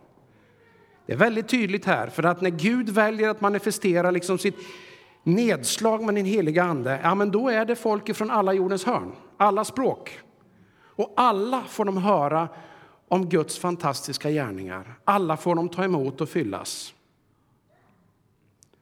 Det 1.05 1.13
är 1.13 1.17
väldigt 1.17 1.47
tydligt 1.47 1.85
här, 1.85 2.07
för 2.07 2.23
att 2.23 2.41
när 2.41 2.49
Gud 2.49 2.89
väljer 2.89 3.29
att 3.29 3.41
manifestera 3.41 4.11
liksom 4.11 4.37
sitt 4.37 4.57
nedslag 5.23 6.03
med 6.03 6.15
den 6.15 6.25
heliga 6.25 6.63
Ande, 6.63 6.99
ja, 7.03 7.15
men 7.15 7.31
då 7.31 7.49
är 7.49 7.65
det 7.65 7.75
folk 7.75 8.15
från 8.15 8.31
alla 8.31 8.53
jordens 8.53 8.85
hörn, 8.85 9.11
alla 9.37 9.65
språk. 9.65 10.19
Och 10.95 11.13
alla 11.15 11.63
får 11.63 11.85
de 11.85 11.97
höra 11.97 12.50
om 13.07 13.29
Guds 13.29 13.57
fantastiska 13.57 14.31
gärningar. 14.31 14.95
Alla 15.03 15.38
får 15.38 15.55
de 15.55 15.69
ta 15.69 15.83
emot 15.83 16.21
och 16.21 16.29
fyllas. 16.29 16.93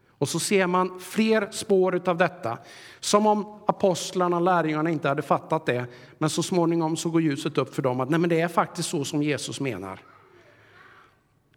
Och 0.09 0.29
så 0.29 0.39
ser 0.39 0.67
man 0.67 0.99
fler 0.99 1.51
spår 1.51 2.01
av 2.05 2.17
detta, 2.17 2.57
som 2.99 3.27
om 3.27 3.59
apostlarna 3.65 4.35
och 4.35 4.41
lärjungarna 4.41 4.89
inte 4.89 5.07
hade 5.07 5.21
fattat 5.21 5.65
det. 5.65 5.85
Men 6.17 6.29
så 6.29 6.43
småningom 6.43 6.97
så 6.97 7.09
går 7.09 7.21
ljuset 7.21 7.57
upp 7.57 7.75
för 7.75 7.81
dem 7.81 7.99
att 7.99 8.09
nej, 8.09 8.19
men 8.19 8.29
det 8.29 8.41
är 8.41 8.47
faktiskt 8.47 8.89
så 8.89 9.05
som 9.05 9.23
Jesus 9.23 9.59
menar. 9.59 9.99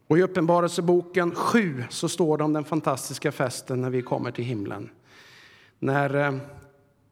Och 0.07 0.19
I 0.19 0.23
Uppenbarelseboken 0.23 1.35
7 1.35 1.85
så 1.91 2.09
står 2.09 2.39
det 2.39 2.45
om 2.45 2.53
den 2.53 2.65
fantastiska 2.65 3.33
festen 3.33 3.81
när 3.81 3.91
vi 3.91 4.03
kommer 4.03 4.31
till 4.31 4.45
himlen. 4.45 4.91
När 5.79 6.15
eh, 6.15 6.35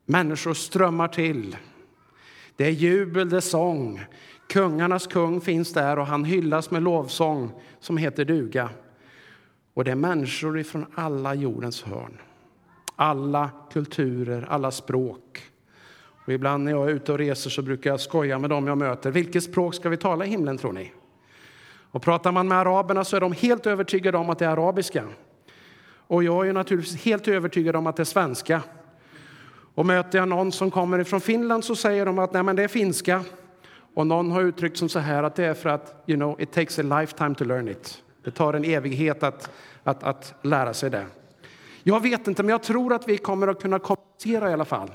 människor 0.04 0.54
strömmar 0.54 1.08
till 1.08 1.56
det 2.62 2.68
är 2.68 2.72
jubel, 2.72 3.28
det 3.28 3.36
är 3.36 3.40
sång. 3.40 4.04
Kungarnas 4.48 5.06
kung 5.06 5.40
finns 5.40 5.72
där 5.72 5.98
och 5.98 6.06
han 6.06 6.24
hyllas 6.24 6.70
med 6.70 6.82
lovsång 6.82 7.50
som 7.80 7.96
heter 7.96 8.24
duga. 8.24 8.70
Och 9.74 9.84
det 9.84 9.90
är 9.90 9.94
människor 9.94 10.62
från 10.62 10.86
alla 10.94 11.34
jordens 11.34 11.82
hörn. 11.82 12.18
Alla 12.96 13.50
kulturer, 13.72 14.46
alla 14.50 14.70
språk. 14.70 15.42
Och 16.26 16.32
ibland 16.32 16.64
när 16.64 16.72
jag 16.72 16.90
är 16.90 16.94
ute 16.94 17.12
och 17.12 17.18
reser 17.18 17.50
så 17.50 17.62
brukar 17.62 17.90
jag 17.90 18.00
skoja 18.00 18.38
med 18.38 18.50
dem 18.50 18.66
jag 18.66 18.78
möter. 18.78 19.10
Vilket 19.10 19.44
språk 19.44 19.74
ska 19.74 19.88
vi 19.88 19.96
tala 19.96 20.26
i 20.26 20.28
himlen 20.28 20.58
tror 20.58 20.72
ni? 20.72 20.92
Och 21.90 22.02
pratar 22.02 22.32
man 22.32 22.48
med 22.48 22.58
araberna 22.58 23.04
så 23.04 23.16
är 23.16 23.20
de 23.20 23.32
helt 23.32 23.66
övertygade 23.66 24.18
om 24.18 24.30
att 24.30 24.38
det 24.38 24.46
är 24.46 24.50
arabiska. 24.50 25.04
Och 25.94 26.24
jag 26.24 26.48
är 26.48 26.52
naturligtvis 26.52 27.04
helt 27.04 27.28
övertygad 27.28 27.76
om 27.76 27.86
att 27.86 27.96
det 27.96 28.02
är 28.02 28.04
svenska. 28.04 28.62
Och 29.74 29.86
möter 29.86 30.18
jag 30.18 30.28
någon 30.28 30.52
som 30.52 30.70
kommer 30.70 31.04
från 31.04 31.20
Finland 31.20 31.64
så 31.64 31.76
säger 31.76 32.06
de 32.06 32.18
att 32.18 32.32
Nej, 32.32 32.42
men 32.42 32.56
det 32.56 32.62
är 32.62 32.68
finska. 32.68 33.24
Och 33.94 34.06
någon 34.06 34.30
har 34.30 34.42
uttryckt 34.42 34.76
som 34.76 34.88
så 34.88 34.98
här 34.98 35.22
att 35.22 35.34
det 35.34 35.44
är 35.44 35.54
för 35.54 35.68
att 35.68 36.04
you 36.06 36.18
know, 36.18 36.40
it 36.40 36.52
takes 36.52 36.78
a 36.78 36.82
lifetime 36.82 37.34
to 37.34 37.44
learn 37.44 37.68
it. 37.68 38.02
Det 38.24 38.30
tar 38.30 38.54
en 38.54 38.64
evighet 38.64 39.22
att, 39.22 39.50
att, 39.82 40.02
att 40.02 40.34
lära 40.42 40.74
sig 40.74 40.90
det. 40.90 41.06
Jag 41.82 42.02
vet 42.02 42.28
inte, 42.28 42.42
men 42.42 42.50
jag 42.50 42.62
tror 42.62 42.92
att 42.92 43.08
vi 43.08 43.18
kommer 43.18 43.48
att 43.48 43.62
kunna 43.62 43.78
kommunicera 43.78 44.50
i 44.50 44.52
alla 44.52 44.64
fall 44.64 44.90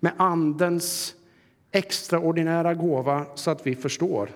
med 0.00 0.12
Andens 0.16 1.14
extraordinära 1.70 2.74
gåva 2.74 3.26
så 3.34 3.50
att 3.50 3.66
vi 3.66 3.74
förstår. 3.74 4.30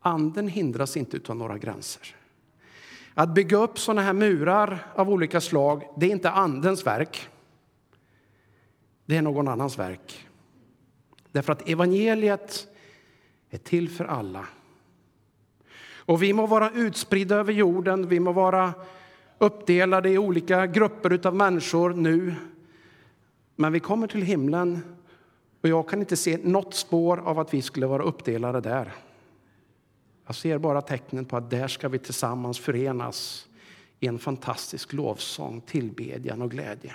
Anden 0.00 0.48
hindras 0.48 0.96
inte 0.96 1.20
av 1.26 1.36
några 1.36 1.58
gränser. 1.58 2.17
Att 3.18 3.34
bygga 3.34 3.56
upp 3.56 3.78
såna 3.78 4.02
här 4.02 4.12
murar 4.12 4.86
av 4.94 5.10
olika 5.10 5.40
slag, 5.40 5.88
det 5.96 6.06
är 6.06 6.10
inte 6.10 6.30
Andens 6.30 6.86
verk. 6.86 7.28
Det 9.06 9.16
är 9.16 9.22
någon 9.22 9.48
annans 9.48 9.78
verk. 9.78 10.28
Därför 11.32 11.52
att 11.52 11.68
evangeliet 11.68 12.68
är 13.50 13.58
till 13.58 13.88
för 13.88 14.04
alla. 14.04 14.46
Och 15.96 16.22
vi 16.22 16.32
må 16.32 16.46
vara 16.46 16.70
utspridda 16.70 17.36
över 17.36 17.52
jorden, 17.52 18.08
vi 18.08 18.20
må 18.20 18.32
vara 18.32 18.72
uppdelade 19.38 20.10
i 20.10 20.18
olika 20.18 20.66
grupper 20.66 21.26
av 21.26 21.34
människor 21.34 21.90
nu. 21.90 22.34
Men 23.56 23.72
vi 23.72 23.80
kommer 23.80 24.06
till 24.06 24.22
himlen 24.22 24.80
och 25.62 25.68
jag 25.68 25.88
kan 25.88 26.00
inte 26.00 26.16
se 26.16 26.38
något 26.42 26.74
spår 26.74 27.18
av 27.18 27.38
att 27.38 27.54
vi 27.54 27.62
skulle 27.62 27.86
vara 27.86 28.02
uppdelade 28.02 28.60
där. 28.60 28.92
Jag 30.28 30.36
ser 30.36 30.58
bara 30.58 30.82
tecknen 30.82 31.24
på 31.24 31.36
att 31.36 31.50
där 31.50 31.68
ska 31.68 31.88
vi 31.88 31.98
tillsammans 31.98 32.58
förenas 32.58 33.48
i 34.00 34.06
en 34.06 34.18
fantastisk 34.18 34.92
lovsång, 34.92 35.60
tillbedjan 35.60 36.42
och 36.42 36.50
glädje. 36.50 36.94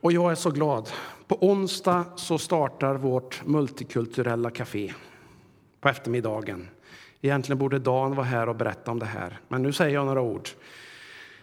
Och 0.00 0.12
jag 0.12 0.30
är 0.30 0.34
så 0.34 0.50
glad. 0.50 0.90
På 1.26 1.48
onsdag 1.50 2.04
så 2.16 2.38
startar 2.38 2.94
vårt 2.94 3.46
multikulturella 3.46 4.50
café 4.50 4.94
på 5.80 5.88
eftermiddagen. 5.88 6.68
Egentligen 7.20 7.58
borde 7.58 7.78
Dan 7.78 8.14
vara 8.14 8.26
här 8.26 8.48
och 8.48 8.56
berätta 8.56 8.90
om 8.90 8.98
det 8.98 9.06
här, 9.06 9.40
men 9.48 9.62
nu 9.62 9.72
säger 9.72 9.94
jag 9.94 10.06
några 10.06 10.20
ord. 10.20 10.48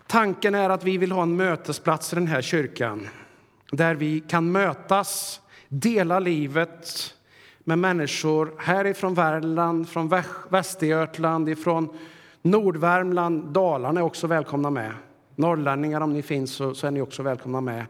Tanken 0.08 0.56
är 0.56 0.70
att 0.70 0.84
vi 0.84 0.98
vill 0.98 1.12
ha 1.12 1.24
en 1.24 1.36
mötesplats 1.36 2.14
i 2.14 2.16
den 2.16 2.28
här 2.28 2.42
kyrkan 2.42 3.08
där 3.72 3.96
vi 3.96 4.20
kan 4.20 4.52
mötas, 4.52 5.42
dela 5.68 6.20
livet 6.20 7.15
med 7.68 7.80
människor 7.80 8.54
härifrån 8.58 9.14
Värmland, 9.14 9.90
från 9.90 10.12
Västergötland, 10.50 11.50
ifrån 11.50 11.90
Nordvärmland, 12.42 13.54
Dalarna 13.54 14.00
är 14.00 14.04
också 14.04 14.28
välkomna 14.28 14.70
med. 14.70 14.92
Norrlänningar 15.36 16.02
om 16.02 16.14
ni 16.14 16.22
finns 16.22 16.52
så, 16.52 16.74
så 16.74 16.88
är 16.88 16.92
ni 16.92 17.02
också 17.02 17.24
välkomna 17.24 17.62
med. 17.62 17.86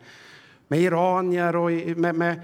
Med 0.68 0.80
iranier 0.80 1.56
och 1.56 1.72
med, 1.98 2.16
med 2.16 2.42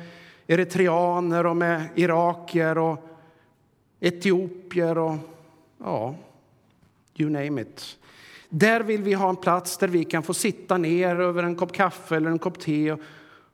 eritreaner 0.48 1.46
och 1.46 1.58
med 1.58 1.84
irakier 1.96 2.78
och 2.78 2.98
etiopier 4.00 4.98
och 4.98 5.16
ja, 5.78 6.16
you 7.18 7.30
name 7.30 7.62
it. 7.62 7.98
Där 8.50 8.82
vill 8.84 9.04
vi 9.04 9.14
ha 9.14 9.30
en 9.30 9.36
plats 9.36 9.78
där 9.78 9.88
vi 9.88 10.04
kan 10.04 10.24
få 10.24 10.34
sitta 10.34 10.78
ner 10.78 11.20
över 11.20 11.44
en 11.44 11.56
kopp 11.56 11.74
kaffe 11.74 12.16
eller 12.16 12.32
en 12.32 12.40
kopp 12.40 12.60
te 12.60 12.92
och, 12.92 13.00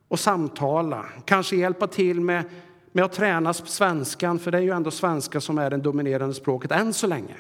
och 0.07 0.19
samtala. 0.19 1.05
Kanske 1.25 1.55
hjälpa 1.55 1.87
till 1.87 2.21
med, 2.21 2.43
med 2.91 3.05
att 3.05 3.13
träna 3.13 3.53
svenskan, 3.53 4.39
för 4.39 4.51
det 4.51 4.57
är 4.57 4.61
ju 4.61 4.71
ändå 4.71 4.91
svenska 4.91 5.41
som 5.41 5.57
är 5.57 5.69
det 5.69 5.77
dominerande 5.77 6.35
språket 6.35 6.71
än 6.71 6.93
så 6.93 7.07
länge. 7.07 7.35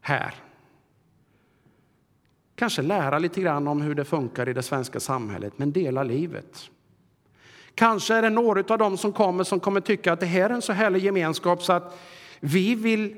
Här. 0.00 0.34
Kanske 2.54 2.82
lära 2.82 3.18
lite 3.18 3.40
grann 3.40 3.68
om 3.68 3.82
hur 3.82 3.94
det 3.94 4.04
funkar 4.04 4.48
i 4.48 4.52
det 4.52 4.62
svenska 4.62 5.00
samhället, 5.00 5.52
men 5.56 5.72
dela 5.72 6.02
livet. 6.02 6.70
Kanske 7.74 8.14
är 8.14 8.22
det 8.22 8.30
några 8.30 8.74
av 8.74 8.78
dem 8.78 8.96
som 8.96 9.12
kommer 9.12 9.44
som 9.44 9.60
kommer 9.60 9.80
tycka 9.80 10.12
att 10.12 10.20
det 10.20 10.26
här 10.26 10.50
är 10.50 10.54
en 10.54 10.62
så 10.62 10.72
härlig 10.72 11.04
gemenskap 11.04 11.62
så 11.62 11.72
att 11.72 11.98
vi 12.40 12.74
vill, 12.74 13.16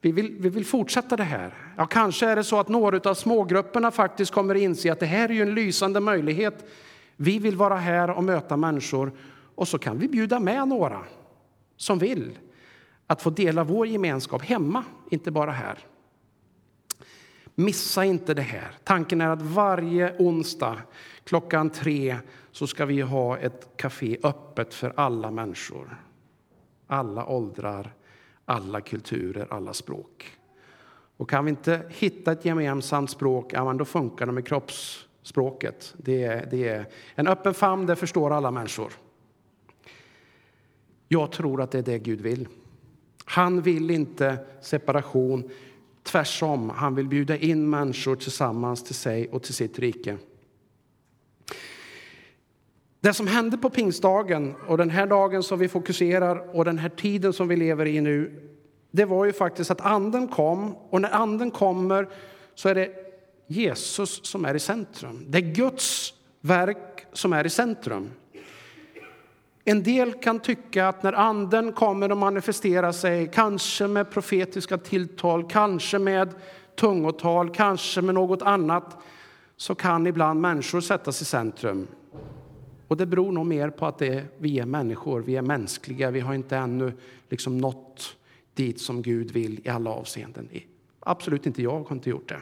vi 0.00 0.12
vill, 0.12 0.36
vi 0.38 0.48
vill 0.48 0.66
fortsätta 0.66 1.16
det 1.16 1.24
här. 1.24 1.54
Ja, 1.76 1.86
kanske 1.86 2.26
är 2.26 2.36
det 2.36 2.44
så 2.44 2.60
att 2.60 2.68
några 2.68 3.10
av 3.10 3.14
smågrupperna 3.14 3.90
faktiskt 3.90 4.32
kommer 4.32 4.54
inse 4.54 4.92
att 4.92 5.00
det 5.00 5.06
här 5.06 5.28
är 5.28 5.32
ju 5.32 5.42
en 5.42 5.54
lysande 5.54 6.00
möjlighet. 6.00 6.64
Vi 7.16 7.38
vill 7.38 7.56
vara 7.56 7.76
här 7.76 8.10
och 8.10 8.24
möta 8.24 8.56
människor 8.56 9.12
och 9.58 9.68
så 9.68 9.78
kan 9.78 9.98
vi 9.98 10.08
bjuda 10.08 10.40
med 10.40 10.68
några 10.68 11.04
som 11.76 11.98
vill 11.98 12.38
att 13.06 13.22
få 13.22 13.30
dela 13.30 13.64
vår 13.64 13.86
gemenskap 13.86 14.42
hemma, 14.42 14.84
inte 15.10 15.30
bara 15.30 15.50
här. 15.50 15.78
Missa 17.54 18.04
inte 18.04 18.34
det 18.34 18.42
här. 18.42 18.70
Tanken 18.84 19.20
är 19.20 19.28
att 19.28 19.42
varje 19.42 20.16
onsdag 20.18 20.82
klockan 21.24 21.70
tre 21.70 22.16
så 22.52 22.66
ska 22.66 22.86
vi 22.86 23.00
ha 23.00 23.38
ett 23.38 23.68
café 23.76 24.18
öppet 24.22 24.74
för 24.74 24.92
alla 24.96 25.30
människor. 25.30 26.02
Alla 26.86 27.26
åldrar, 27.26 27.94
alla 28.44 28.80
kulturer, 28.80 29.46
alla 29.50 29.72
språk. 29.72 30.38
Och 31.16 31.30
kan 31.30 31.44
vi 31.44 31.50
inte 31.50 31.82
hitta 31.88 32.32
ett 32.32 32.44
gemensamt 32.44 33.10
språk, 33.10 33.52
ja, 33.52 33.72
då 33.72 33.84
funkar 33.84 34.26
det 34.26 34.32
med 34.32 34.46
kroppsspråket. 34.46 35.94
Det 35.96 36.24
är, 36.24 36.46
det 36.50 36.68
är 36.68 36.86
en 37.14 37.26
öppen 37.28 37.54
famn, 37.54 37.86
det 37.86 37.96
förstår 37.96 38.30
alla 38.30 38.50
människor. 38.50 38.92
Jag 41.08 41.32
tror 41.32 41.62
att 41.62 41.70
det 41.70 41.78
är 41.78 41.82
det 41.82 41.98
Gud 41.98 42.20
vill. 42.20 42.48
Han 43.24 43.62
vill 43.62 43.90
inte 43.90 44.38
separation, 44.60 45.50
Tvärsom, 46.02 46.70
han 46.70 46.94
vill 46.94 47.08
bjuda 47.08 47.36
in 47.36 47.70
människor 47.70 48.16
tillsammans 48.16 48.84
till 48.84 48.94
sig 48.94 49.28
och 49.28 49.42
till 49.42 49.54
sitt 49.54 49.78
rike. 49.78 50.18
Det 53.00 53.14
som 53.14 53.26
hände 53.26 53.58
på 53.58 53.70
pingstdagen 53.70 54.54
och 54.66 54.78
den 54.78 54.90
här 54.90 55.06
dagen 55.06 55.42
som 55.42 55.58
vi 55.58 55.68
fokuserar 55.68 56.56
och 56.56 56.64
den 56.64 56.78
här 56.78 56.88
tiden 56.88 57.32
som 57.32 57.48
vi 57.48 57.56
lever 57.56 57.86
i 57.86 58.00
nu, 58.00 58.50
det 58.90 59.04
var 59.04 59.24
ju 59.24 59.32
faktiskt 59.32 59.70
att 59.70 59.80
anden 59.80 60.28
kom 60.28 60.74
och 60.90 61.00
när 61.00 61.10
anden 61.14 61.50
kommer 61.50 62.08
så 62.54 62.68
är 62.68 62.74
det 62.74 62.90
Jesus 63.46 64.26
som 64.26 64.44
är 64.44 64.54
i 64.54 64.60
centrum. 64.60 65.24
Det 65.28 65.38
är 65.38 65.54
Guds 65.54 66.14
verk 66.40 67.06
som 67.12 67.32
är 67.32 67.46
i 67.46 67.50
centrum. 67.50 68.10
En 69.70 69.82
del 69.82 70.12
kan 70.12 70.40
tycka 70.40 70.88
att 70.88 71.02
när 71.02 71.12
anden 71.12 71.72
kommer 71.72 72.12
och 72.12 72.18
manifesterar 72.18 72.92
sig, 72.92 73.30
kanske 73.34 73.86
med 73.86 74.10
profetiska 74.10 74.78
tilltal, 74.78 75.50
kanske 75.50 75.98
med 75.98 76.34
tungotal, 76.76 77.50
kanske 77.50 78.02
med 78.02 78.14
något 78.14 78.42
annat, 78.42 78.96
så 79.56 79.74
kan 79.74 80.06
ibland 80.06 80.40
människor 80.40 80.80
sättas 80.80 81.22
i 81.22 81.24
centrum. 81.24 81.86
Och 82.88 82.96
det 82.96 83.06
beror 83.06 83.32
nog 83.32 83.46
mer 83.46 83.70
på 83.70 83.86
att 83.86 83.98
det, 83.98 84.24
vi 84.38 84.58
är 84.58 84.66
människor, 84.66 85.20
vi 85.20 85.36
är 85.36 85.42
mänskliga, 85.42 86.10
vi 86.10 86.20
har 86.20 86.34
inte 86.34 86.56
ännu 86.56 86.92
liksom 87.28 87.58
nått 87.58 88.16
dit 88.54 88.80
som 88.80 89.02
Gud 89.02 89.30
vill 89.30 89.60
i 89.64 89.68
alla 89.68 89.90
avseenden. 89.90 90.48
Absolut 91.00 91.46
inte 91.46 91.62
jag 91.62 91.84
har 91.84 91.96
inte 91.96 92.10
gjort 92.10 92.28
det. 92.28 92.40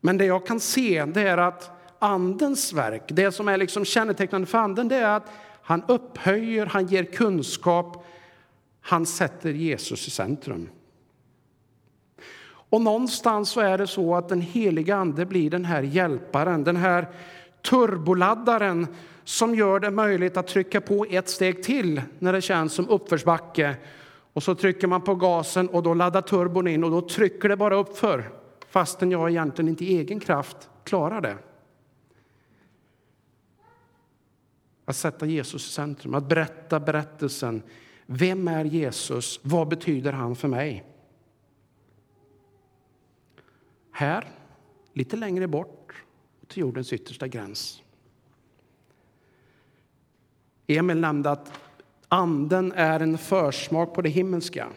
Men 0.00 0.18
det 0.18 0.24
jag 0.24 0.46
kan 0.46 0.60
se 0.60 1.04
det 1.04 1.22
är 1.22 1.38
att 1.38 1.75
Andens 1.98 2.72
verk, 2.72 3.02
det 3.06 3.32
som 3.32 3.48
är 3.48 3.56
liksom 3.56 3.84
kännetecknande 3.84 4.46
för 4.46 4.58
Anden, 4.58 4.88
det 4.88 4.96
är 4.96 5.16
att 5.16 5.30
han 5.62 5.82
upphöjer, 5.88 6.66
han 6.66 6.86
ger 6.86 7.04
kunskap, 7.04 8.06
han 8.80 9.06
sätter 9.06 9.50
Jesus 9.50 10.08
i 10.08 10.10
centrum. 10.10 10.68
Och 12.48 12.80
någonstans 12.80 13.50
så 13.50 13.60
är 13.60 13.78
det 13.78 13.86
så 13.86 14.14
att 14.14 14.28
den 14.28 14.40
heliga 14.40 14.96
Ande 14.96 15.26
blir 15.26 15.50
den 15.50 15.64
här 15.64 15.82
hjälparen, 15.82 16.64
den 16.64 16.76
här 16.76 17.08
turboladdaren 17.62 18.86
som 19.24 19.54
gör 19.54 19.80
det 19.80 19.90
möjligt 19.90 20.36
att 20.36 20.46
trycka 20.46 20.80
på 20.80 21.06
ett 21.10 21.28
steg 21.28 21.62
till 21.62 22.02
när 22.18 22.32
det 22.32 22.40
känns 22.40 22.72
som 22.72 22.88
uppförsbacke. 22.88 23.76
Och 24.32 24.42
så 24.42 24.54
trycker 24.54 24.86
man 24.86 25.02
på 25.02 25.14
gasen 25.14 25.68
och 25.68 25.82
då 25.82 25.94
laddar 25.94 26.22
turbon 26.22 26.68
in 26.68 26.84
och 26.84 26.90
då 26.90 27.00
trycker 27.00 27.48
det 27.48 27.56
bara 27.56 27.76
uppför 27.76 28.30
fastän 28.70 29.10
jag 29.10 29.30
egentligen 29.30 29.68
inte 29.68 29.84
i 29.84 29.98
egen 29.98 30.20
kraft 30.20 30.56
klarar 30.84 31.20
det. 31.20 31.36
Att 34.88 34.96
sätta 34.96 35.26
Jesus 35.26 35.66
i 35.66 35.72
centrum, 35.72 36.14
att 36.14 36.28
berätta 36.28 36.80
berättelsen. 36.80 37.62
Vem 38.06 38.48
är 38.48 38.64
Jesus? 38.64 39.40
Vad 39.42 39.68
betyder 39.68 40.12
han 40.12 40.36
för 40.36 40.48
mig? 40.48 40.84
Här, 43.92 44.28
lite 44.92 45.16
längre 45.16 45.46
bort, 45.46 45.92
till 46.46 46.60
jordens 46.60 46.92
yttersta 46.92 47.28
gräns. 47.28 47.82
Emil 50.66 51.00
nämnde 51.00 51.30
att 51.30 51.52
anden 52.08 52.72
är 52.72 53.00
en 53.00 53.18
försmak 53.18 53.94
på 53.94 54.02
det 54.02 54.08
himmelska. 54.08 54.68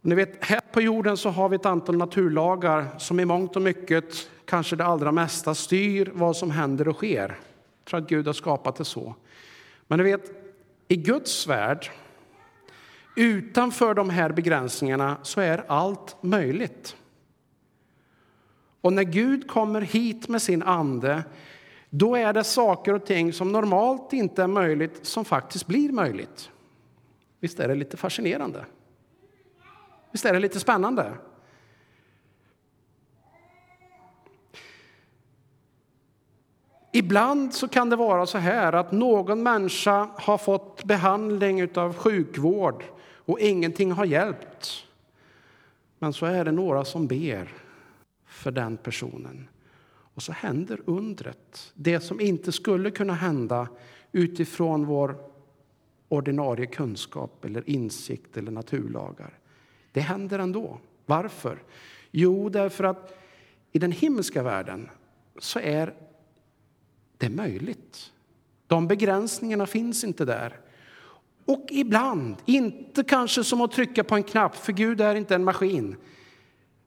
Ni 0.00 0.14
vet, 0.14 0.44
här 0.44 0.60
på 0.72 0.80
jorden 0.80 1.16
så 1.16 1.30
har 1.30 1.48
vi 1.48 1.56
ett 1.56 1.66
antal 1.66 1.96
naturlagar 1.96 2.98
som 2.98 3.20
i 3.20 3.24
mångt 3.24 3.56
och 3.56 3.62
mycket, 3.62 4.30
kanske 4.44 4.76
det 4.76 4.84
allra 4.84 5.12
mesta, 5.12 5.54
styr 5.54 6.10
vad 6.14 6.36
som 6.36 6.50
händer 6.50 6.88
och 6.88 6.96
sker 6.96 7.38
för 7.84 7.98
att 7.98 8.08
Gud 8.08 8.26
har 8.26 8.32
skapat 8.32 8.76
det 8.76 8.84
så. 8.84 9.14
Men 9.86 9.98
du 9.98 10.04
vet, 10.04 10.30
i 10.88 10.96
Guds 10.96 11.46
värld, 11.46 11.90
utanför 13.16 13.94
de 13.94 14.10
här 14.10 14.32
begränsningarna, 14.32 15.16
så 15.22 15.40
är 15.40 15.64
allt 15.68 16.16
möjligt. 16.20 16.96
Och 18.80 18.92
när 18.92 19.02
Gud 19.02 19.48
kommer 19.48 19.80
hit 19.80 20.28
med 20.28 20.42
sin 20.42 20.62
ande, 20.62 21.22
då 21.90 22.16
är 22.16 22.32
det 22.32 22.44
saker 22.44 22.94
och 22.94 23.06
ting 23.06 23.32
som 23.32 23.52
normalt 23.52 24.12
inte 24.12 24.42
är 24.42 24.46
möjligt 24.46 25.06
som 25.06 25.24
faktiskt 25.24 25.66
blir 25.66 25.92
möjligt. 25.92 26.50
Visst 27.40 27.60
är 27.60 27.68
det 27.68 27.74
lite 27.74 27.96
fascinerande? 27.96 28.64
Visst 30.12 30.24
är 30.24 30.32
det 30.32 30.38
lite 30.38 30.60
spännande? 30.60 31.12
Ibland 36.94 37.54
så 37.54 37.68
kan 37.68 37.90
det 37.90 37.96
vara 37.96 38.26
så 38.26 38.38
här 38.38 38.72
att 38.72 38.92
någon 38.92 39.42
människa 39.42 40.08
har 40.16 40.38
fått 40.38 40.84
behandling 40.84 41.76
av 41.76 41.94
sjukvård 41.94 42.84
och 43.24 43.40
ingenting 43.40 43.92
har 43.92 44.04
hjälpt. 44.04 44.84
Men 45.98 46.12
så 46.12 46.26
är 46.26 46.44
det 46.44 46.52
några 46.52 46.84
som 46.84 47.06
ber 47.06 47.48
för 48.26 48.50
den 48.50 48.76
personen. 48.76 49.48
Och 50.14 50.22
så 50.22 50.32
händer 50.32 50.80
undret. 50.84 51.72
Det 51.74 52.00
som 52.00 52.20
inte 52.20 52.52
skulle 52.52 52.90
kunna 52.90 53.14
hända 53.14 53.68
utifrån 54.12 54.86
vår 54.86 55.16
ordinarie 56.08 56.66
kunskap 56.66 57.44
eller 57.44 57.70
insikt 57.70 58.36
eller 58.36 58.52
naturlagar. 58.52 59.38
Det 59.92 60.00
händer 60.00 60.38
ändå. 60.38 60.78
Varför? 61.06 61.62
Jo, 62.10 62.48
därför 62.48 62.84
att 62.84 63.18
i 63.72 63.78
den 63.78 63.92
himmelska 63.92 64.42
världen 64.42 64.88
så 65.38 65.58
är 65.58 65.94
det 67.22 67.26
är 67.26 67.30
möjligt. 67.30 68.12
De 68.66 68.88
begränsningarna 68.88 69.66
finns 69.66 70.04
inte 70.04 70.24
där. 70.24 70.60
Och 71.44 71.66
ibland, 71.70 72.36
inte 72.44 73.04
kanske 73.04 73.44
som 73.44 73.60
att 73.60 73.72
trycka 73.72 74.04
på 74.04 74.14
en 74.14 74.22
knapp, 74.22 74.56
för 74.56 74.72
Gud 74.72 75.00
är 75.00 75.14
inte 75.14 75.34
en 75.34 75.44
maskin. 75.44 75.96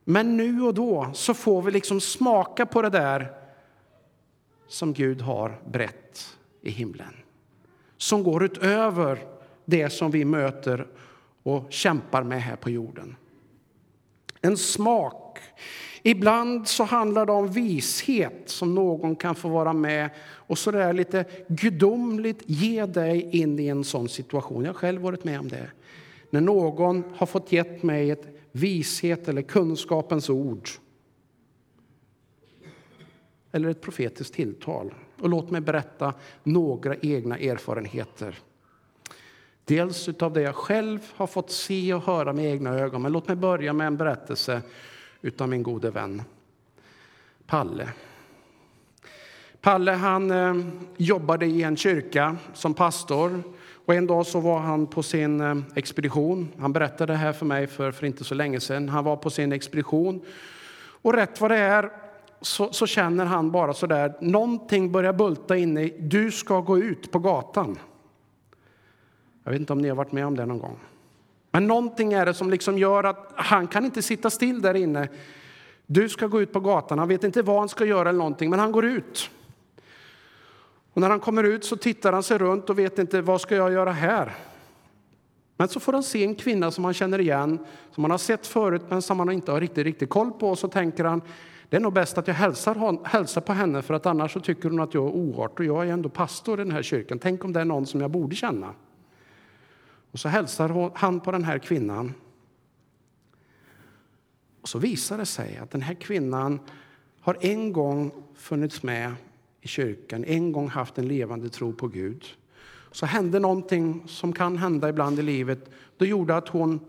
Men 0.03 0.37
nu 0.37 0.61
och 0.61 0.73
då 0.73 1.11
så 1.13 1.33
får 1.33 1.61
vi 1.61 1.71
liksom 1.71 2.01
smaka 2.01 2.65
på 2.65 2.81
det 2.81 2.89
där 2.89 3.31
som 4.67 4.93
Gud 4.93 5.21
har 5.21 5.61
brett 5.71 6.37
i 6.61 6.69
himlen. 6.69 7.13
Som 7.97 8.23
går 8.23 8.43
utöver 8.43 9.25
det 9.65 9.89
som 9.89 10.11
vi 10.11 10.25
möter 10.25 10.87
och 11.43 11.67
kämpar 11.69 12.23
med 12.23 12.41
här 12.41 12.55
på 12.55 12.69
jorden. 12.69 13.15
En 14.45 14.57
smak. 14.57 15.39
Ibland 16.03 16.67
så 16.67 16.83
handlar 16.83 17.25
det 17.25 17.31
om 17.31 17.47
vishet 17.51 18.41
som 18.45 18.75
någon 18.75 19.15
kan 19.15 19.35
få 19.35 19.49
vara 19.49 19.73
med 19.73 20.09
och 20.21 20.57
så 20.57 20.71
där 20.71 20.93
lite 20.93 21.25
gudomligt 21.47 22.43
ge 22.45 22.85
dig 22.85 23.29
in 23.31 23.59
i 23.59 23.67
en 23.67 23.83
sån 23.83 24.09
situation. 24.09 24.63
Jag 24.63 24.73
har 24.73 24.79
själv 24.79 25.01
varit 25.01 25.23
med 25.23 25.39
om 25.39 25.47
det. 25.47 25.71
När 26.29 26.41
någon 26.41 27.03
har 27.15 27.25
fått 27.25 27.51
gett 27.51 27.83
mig 27.83 28.11
ett 28.11 28.27
vishet 28.51 29.27
eller 29.27 29.41
kunskapens 29.41 30.29
ord 30.29 30.69
eller 33.51 33.69
ett 33.69 33.81
profetiskt 33.81 34.33
tilltal. 34.33 34.93
Och 35.21 35.29
låt 35.29 35.51
mig 35.51 35.61
berätta 35.61 36.13
några 36.43 36.95
egna 36.95 37.37
erfarenheter. 37.37 38.39
Dels 39.65 40.07
av 40.07 40.33
det 40.33 40.41
jag 40.41 40.55
själv 40.55 40.99
har 41.15 41.27
fått 41.27 41.51
se 41.51 41.93
och 41.93 42.03
höra 42.03 42.33
med 42.33 42.45
egna 42.45 42.69
ögon. 42.69 43.01
Men 43.01 43.11
låt 43.11 43.27
mig 43.27 43.37
börja 43.37 43.73
med 43.73 43.87
en 43.87 43.97
berättelse 43.97 44.61
av 45.39 45.49
min 45.49 45.63
gode 45.63 45.91
vän 45.91 46.23
Palle. 47.47 47.89
Palle 49.61 49.91
han 49.91 50.31
eh, 50.31 50.55
jobbade 50.97 51.45
i 51.45 51.63
en 51.63 51.77
kyrka 51.77 52.37
som 52.53 52.73
pastor. 52.73 53.43
Och 53.85 53.95
en 53.95 54.07
dag 54.07 54.25
så 54.25 54.39
var 54.39 54.59
han 54.59 54.87
på 54.87 55.03
sin 55.03 55.41
eh, 55.41 55.57
expedition. 55.75 56.47
Han 56.59 56.73
berättade 56.73 57.13
det 57.13 57.17
här 57.17 57.33
för 57.33 57.45
mig 57.45 57.67
för, 57.67 57.91
för 57.91 58.05
inte 58.05 58.23
så 58.23 58.35
länge 58.35 58.59
sedan. 58.59 58.89
Han 58.89 59.03
var 59.03 59.15
på 59.15 59.29
sin 59.29 59.51
expedition. 59.51 60.21
Och 61.01 61.13
rätt 61.13 61.41
vad 61.41 61.51
det 61.51 61.57
är 61.57 61.89
så, 62.41 62.73
så 62.73 62.87
känner 62.87 63.25
han 63.25 63.51
bara 63.51 63.73
så 63.73 63.87
där, 63.87 64.13
någonting 64.21 64.91
börjar 64.91 65.13
bulta 65.13 65.57
inne 65.57 65.83
i, 65.83 65.95
du 65.99 66.31
ska 66.31 66.59
gå 66.59 66.77
ut 66.77 67.11
på 67.11 67.19
gatan. 67.19 67.79
Jag 69.45 69.51
vet 69.51 69.59
inte 69.59 69.73
om 69.73 69.79
ni 69.79 69.89
har 69.89 69.95
varit 69.95 70.11
med 70.11 70.25
om 70.25 70.35
det 70.37 70.45
någon 70.45 70.59
gång. 70.59 70.77
Men 71.51 71.67
någonting 71.67 72.13
är 72.13 72.25
det 72.25 72.33
som 72.33 72.49
liksom 72.49 72.77
gör 72.77 73.03
att 73.03 73.31
han 73.35 73.67
kan 73.67 73.85
inte 73.85 74.01
sitta 74.01 74.29
still 74.29 74.61
där 74.61 74.73
inne. 74.73 75.09
Du 75.85 76.09
ska 76.09 76.27
gå 76.27 76.41
ut 76.41 76.53
på 76.53 76.59
gatan. 76.59 76.99
Han 76.99 77.07
vet 77.07 77.23
inte 77.23 77.41
vad 77.41 77.59
han 77.59 77.69
ska 77.69 77.85
göra 77.85 78.09
eller 78.09 78.19
någonting, 78.19 78.49
men 78.49 78.59
han 78.59 78.71
går 78.71 78.85
ut. 78.85 79.29
Och 80.93 81.01
när 81.01 81.09
han 81.09 81.19
kommer 81.19 81.43
ut 81.43 81.65
så 81.65 81.75
tittar 81.77 82.13
han 82.13 82.23
sig 82.23 82.37
runt 82.37 82.69
och 82.69 82.79
vet 82.79 82.99
inte 82.99 83.21
vad 83.21 83.41
ska 83.41 83.55
jag 83.55 83.71
göra 83.71 83.91
här. 83.91 84.35
Men 85.57 85.67
så 85.67 85.79
får 85.79 85.93
han 85.93 86.03
se 86.03 86.23
en 86.23 86.35
kvinna 86.35 86.71
som 86.71 86.85
han 86.85 86.93
känner 86.93 87.19
igen, 87.19 87.59
som 87.91 88.03
han 88.03 88.11
har 88.11 88.17
sett 88.17 88.47
förut 88.47 88.81
men 88.89 89.01
som 89.01 89.19
han 89.19 89.31
inte 89.31 89.51
har 89.51 89.61
riktigt, 89.61 89.83
riktigt 89.83 90.09
koll 90.09 90.31
på. 90.31 90.49
Och 90.49 90.59
så 90.59 90.67
tänker 90.67 91.03
han, 91.03 91.21
det 91.69 91.77
är 91.77 91.81
nog 91.81 91.93
bäst 91.93 92.17
att 92.17 92.27
jag 92.27 92.35
hälsar, 92.35 93.07
hälsar 93.07 93.41
på 93.41 93.53
henne 93.53 93.81
för 93.81 93.93
att 93.93 94.05
annars 94.05 94.33
så 94.33 94.39
tycker 94.39 94.69
hon 94.69 94.79
att 94.79 94.93
jag 94.93 95.03
är 95.03 95.11
oart 95.11 95.59
och 95.59 95.65
jag 95.65 95.87
är 95.87 95.93
ändå 95.93 96.09
pastor 96.09 96.59
i 96.59 96.63
den 96.63 96.71
här 96.71 96.83
kyrkan. 96.83 97.19
Tänk 97.19 97.45
om 97.45 97.53
det 97.53 97.61
är 97.61 97.65
någon 97.65 97.85
som 97.85 98.01
jag 98.01 98.11
borde 98.11 98.35
känna. 98.35 98.73
Och 100.15 100.19
så 100.19 100.29
hälsar 100.29 100.91
han 100.95 101.19
på 101.19 101.31
den 101.31 101.43
här 101.43 101.59
kvinnan. 101.59 102.13
Och 104.61 104.69
så 104.69 104.79
visar 104.79 105.17
det 105.17 105.25
sig 105.25 105.57
att 105.57 105.71
den 105.71 105.81
här 105.81 105.93
kvinnan 105.93 106.59
har 107.21 107.37
en 107.41 107.73
gång 107.73 108.11
funnits 108.35 108.83
med 108.83 109.13
i 109.61 109.67
kyrkan, 109.67 110.23
en 110.23 110.51
gång 110.51 110.67
haft 110.67 110.97
en 110.97 111.07
levande 111.07 111.49
tro 111.49 111.73
på 111.73 111.87
Gud. 111.87 112.25
Så 112.91 113.05
hände 113.05 113.39
någonting 113.39 114.03
som 114.07 114.33
kan 114.33 114.57
hända 114.57 114.89
ibland 114.89 115.19
i 115.19 115.21
livet. 115.21 115.69
Det 115.97 116.07
gjorde 116.07 116.37
att 116.37 116.49
hon 116.49 116.79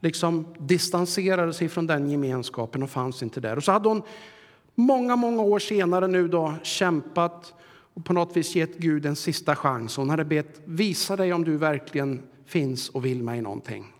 liksom 0.00 0.54
distanserade 0.58 1.52
sig 1.52 1.68
från 1.68 1.86
den 1.86 2.10
gemenskapen 2.10 2.82
och 2.82 2.90
fanns 2.90 3.22
inte 3.22 3.40
där. 3.40 3.56
Och 3.56 3.64
så 3.64 3.72
hade 3.72 3.88
hon 3.88 4.02
många, 4.74 5.16
många 5.16 5.42
år 5.42 5.58
senare 5.58 6.06
nu 6.06 6.28
då 6.28 6.54
kämpat 6.62 7.54
och 7.94 8.04
på 8.04 8.12
något 8.12 8.36
vis 8.36 8.56
gett 8.56 8.78
Gud 8.78 9.06
en 9.06 9.16
sista 9.16 9.56
chans. 9.56 9.96
Hon 9.96 10.10
hade 10.10 10.24
bett, 10.24 10.60
visa 10.64 11.16
dig 11.16 11.32
om 11.32 11.44
du 11.44 11.56
verkligen 11.56 12.22
finns 12.48 12.88
och 12.88 13.04
vill 13.04 13.22
mig 13.22 13.40
någonting. 13.40 13.92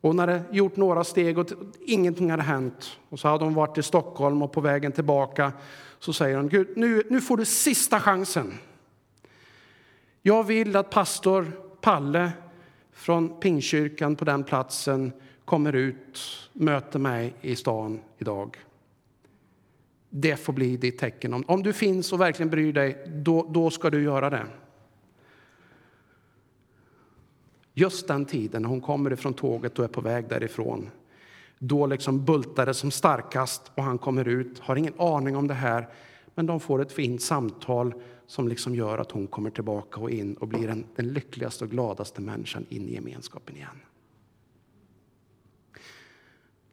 Hon 0.00 0.18
hade 0.18 0.42
gjort 0.50 0.76
några 0.76 1.04
steg 1.04 1.38
och 1.38 1.48
ingenting 1.80 2.30
hade 2.30 2.42
hänt. 2.42 2.98
Och 3.08 3.20
så 3.20 3.28
hade 3.28 3.44
hon 3.44 3.54
varit 3.54 3.78
i 3.78 3.82
Stockholm 3.82 4.42
och 4.42 4.52
på 4.52 4.60
vägen 4.60 4.92
tillbaka 4.92 5.52
så 5.98 6.12
säger 6.12 6.36
hon, 6.36 6.48
Gud, 6.48 6.68
nu, 6.76 7.02
nu 7.10 7.20
får 7.20 7.36
du 7.36 7.44
sista 7.44 8.00
chansen. 8.00 8.54
Jag 10.22 10.44
vill 10.44 10.76
att 10.76 10.90
pastor 10.90 11.52
Palle 11.80 12.32
från 12.92 13.40
Pingkyrkan 13.40 14.16
på 14.16 14.24
den 14.24 14.44
platsen 14.44 15.12
kommer 15.44 15.72
ut, 15.72 16.20
möter 16.52 16.98
mig 16.98 17.34
i 17.40 17.56
stan 17.56 18.00
idag. 18.18 18.56
Det 20.10 20.36
får 20.36 20.52
bli 20.52 20.76
ditt 20.76 20.98
tecken. 20.98 21.34
Om, 21.34 21.44
om 21.46 21.62
du 21.62 21.72
finns 21.72 22.12
och 22.12 22.20
verkligen 22.20 22.50
bryr 22.50 22.72
dig, 22.72 23.04
då, 23.06 23.46
då 23.50 23.70
ska 23.70 23.90
du 23.90 24.02
göra 24.02 24.30
det. 24.30 24.46
Just 27.80 28.08
den 28.08 28.24
tiden 28.24 28.62
när 28.62 28.68
hon 28.68 28.80
kommer 28.80 29.12
ifrån 29.12 29.34
tåget 29.34 29.78
och 29.78 29.84
är 29.84 29.88
på 29.88 30.00
väg 30.00 30.28
därifrån, 30.28 30.90
då 31.58 31.86
liksom 31.86 32.24
bultar 32.24 32.66
det 32.66 32.74
som 32.74 32.90
starkast 32.90 33.72
och 33.74 33.82
han 33.82 33.98
kommer 33.98 34.28
ut, 34.28 34.58
har 34.58 34.76
ingen 34.76 35.00
aning 35.00 35.36
om 35.36 35.48
det 35.48 35.54
här, 35.54 35.88
men 36.34 36.46
de 36.46 36.60
får 36.60 36.82
ett 36.82 36.92
fint 36.92 37.22
samtal 37.22 37.94
som 38.26 38.48
liksom 38.48 38.74
gör 38.74 38.98
att 38.98 39.10
hon 39.10 39.26
kommer 39.26 39.50
tillbaka 39.50 40.00
och 40.00 40.10
in 40.10 40.34
och 40.34 40.48
blir 40.48 40.68
den, 40.68 40.84
den 40.96 41.12
lyckligaste 41.12 41.64
och 41.64 41.70
gladaste 41.70 42.20
människan 42.20 42.66
in 42.68 42.88
i 42.88 42.94
gemenskapen 42.94 43.56
igen. 43.56 43.80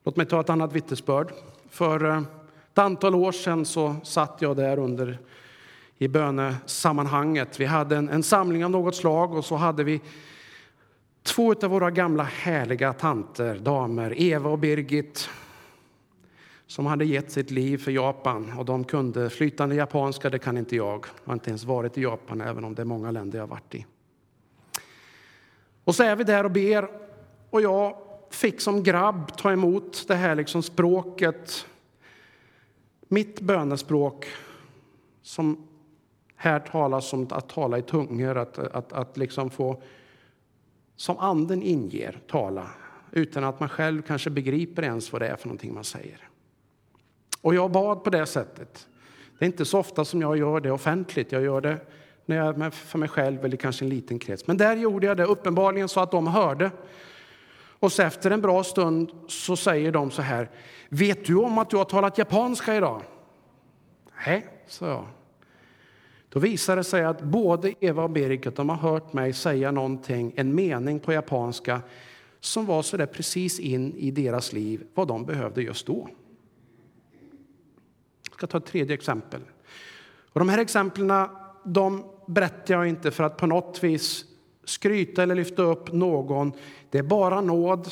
Låt 0.04 0.16
mig 0.16 0.26
ta 0.26 0.42
ett 0.42 0.50
annat 0.50 0.74
vittnesbörd. 0.74 1.32
För 1.70 2.06
eh, 2.06 2.22
ett 2.72 2.78
antal 2.78 3.16
år 3.16 3.32
sedan 3.32 3.66
så 3.66 3.96
satt 4.04 4.38
jag 4.42 4.56
där 4.56 4.80
under 4.80 5.20
i 5.98 6.08
bönesammanhanget. 6.08 7.60
Vi 7.60 7.66
hade 7.66 7.98
en, 7.98 8.10
en 8.10 8.24
samling 8.24 8.66
av 8.66 8.72
något 8.72 8.96
slag 8.96 9.34
och 9.34 9.46
så 9.46 9.56
hade 9.56 9.84
vi 9.84 10.02
två 11.28 11.54
av 11.64 11.70
våra 11.70 11.92
gamla 11.92 12.24
härliga 12.24 12.94
tanter, 12.94 13.56
damer, 13.56 14.22
Eva 14.22 14.50
och 14.50 14.60
Birgit 14.60 15.30
som 16.68 16.86
hade 16.86 17.06
gett 17.06 17.32
sitt 17.32 17.52
liv 17.52 17.78
för 17.78 17.92
Japan. 17.92 18.54
Och 18.58 18.66
De 18.66 18.84
kunde 18.84 19.30
flytande 19.30 19.76
japanska, 19.76 20.30
det 20.30 20.40
kan 20.40 20.58
inte 20.58 20.76
jag. 20.76 21.06
Jag 21.06 21.30
har 21.30 21.34
inte 21.34 21.50
ens 21.50 21.64
varit 21.64 21.98
i 21.98 22.02
Japan, 22.02 22.42
även 22.42 22.64
om 22.64 22.76
det 22.76 22.82
är 22.82 22.86
många 22.86 23.12
länder 23.12 23.38
jag 23.38 23.44
har 23.44 23.50
varit 23.50 23.76
i. 23.76 23.86
Och 25.84 25.96
så 25.96 26.04
är 26.04 26.16
vi 26.16 26.24
där 26.24 26.44
och 26.44 26.52
ber. 26.52 26.90
Och 27.50 27.62
jag 27.62 27.98
fick 28.30 28.62
som 28.62 28.84
grabb 28.84 29.38
ta 29.38 29.52
emot 29.52 30.08
det 30.08 30.16
här 30.16 30.36
liksom 30.36 30.64
språket. 30.64 31.66
Mitt 33.08 33.42
bönespråk, 33.42 34.26
som 35.22 35.68
här 36.36 36.60
talas 36.60 37.14
om 37.14 37.28
att 37.32 37.50
tala 37.50 37.78
i 37.78 37.82
tungor, 37.82 38.38
att, 38.38 38.60
att, 38.60 38.94
att 38.94 39.18
liksom 39.18 39.50
få, 39.50 39.82
som 40.98 41.18
anden 41.18 41.64
inger, 41.64 42.20
tala 42.28 42.70
utan 43.12 43.44
att 43.44 43.60
man 43.60 43.70
själv 43.70 44.02
kanske 44.02 44.30
begriper 44.30 44.84
ens 44.84 45.12
vad 45.12 45.22
det 45.22 45.28
är 45.28 45.36
för 45.36 45.48
någonting 45.48 45.74
man 45.74 45.84
säger. 45.84 46.30
Och 47.42 47.56
jag 47.56 47.72
bad 47.72 48.04
på 48.04 48.10
det 48.10 48.26
sättet. 48.26 48.88
Det 49.40 49.46
är 49.46 49.48
inte 49.48 49.66
så 49.66 49.80
ofta 49.80 50.06
som 50.06 50.22
jag 50.22 50.38
gör 50.38 50.60
det 50.60 50.72
offentligt. 50.72 51.32
Jag 51.32 51.42
gör 51.42 51.62
det 51.62 51.78
när 52.26 52.36
jag 52.36 52.62
är 52.62 52.70
för 52.70 53.00
mig 53.00 53.10
själv 53.10 53.46
eller 53.46 53.58
kanske 53.58 53.86
en 53.86 53.90
liten 53.90 54.20
krets. 54.20 54.48
Men 54.48 54.58
där 54.58 54.76
gjorde 54.76 55.08
jag 55.08 55.18
det 55.18 55.26
uppenbarligen 55.26 55.90
så 55.90 56.00
att 56.00 56.12
de 56.12 56.28
hörde. 56.28 56.72
Och 57.80 57.92
så 57.92 58.04
efter 58.04 58.32
en 58.32 58.42
bra 58.42 58.64
stund 58.64 59.12
så 59.28 59.56
säger 59.56 59.92
de 59.92 60.12
så 60.12 60.22
här. 60.22 60.50
Vet 60.90 61.26
du 61.26 61.36
om 61.36 61.58
att 61.58 61.70
du 61.70 61.78
har 61.78 61.86
talat 61.86 62.18
japanska 62.18 62.76
idag? 62.76 63.02
Nej, 64.26 64.48
sa 64.68 64.88
jag. 64.88 65.08
Då 66.30 66.40
visar 66.40 66.76
det 66.76 66.84
sig 66.84 67.04
att 67.04 67.22
både 67.22 67.74
Eva 67.80 68.04
och 68.04 68.10
Birgit 68.10 68.56
de 68.56 68.70
har 68.70 68.76
hört 68.76 69.14
mig 69.14 69.34
säga 69.34 69.72
någonting, 69.72 70.34
en 70.36 70.56
mening 70.56 71.00
på 71.00 71.14
japanska 71.14 71.82
som 72.40 72.66
var 72.66 72.82
så 72.82 72.98
där 72.98 73.06
precis 73.06 73.60
in 73.60 73.94
i 73.94 74.12
deras 74.12 74.54
liv, 74.54 74.88
vad 74.94 75.08
de 75.08 75.26
behövde 75.26 75.62
just 75.62 75.88
då 75.88 76.10
Jag 78.28 78.34
ska 78.34 78.48
ta 78.48 78.58
ett 78.58 78.66
tredje 78.66 78.94
exempel. 78.94 79.42
Och 80.34 80.40
de 80.40 80.50
här 80.50 80.58
exemplen 80.58 81.28
de 81.64 82.04
berättar 82.28 82.74
jag 82.74 82.88
inte 82.88 83.12
för 83.12 83.24
att 83.24 83.38
på 83.38 83.48
något 83.48 83.84
vis 83.84 84.26
skryta 84.64 85.24
eller 85.24 85.36
lyfta 85.36 85.62
upp 85.62 85.94
någon. 85.94 86.52
Det 86.90 86.98
är 86.98 87.04
bara 87.04 87.42
nåd. 87.42 87.92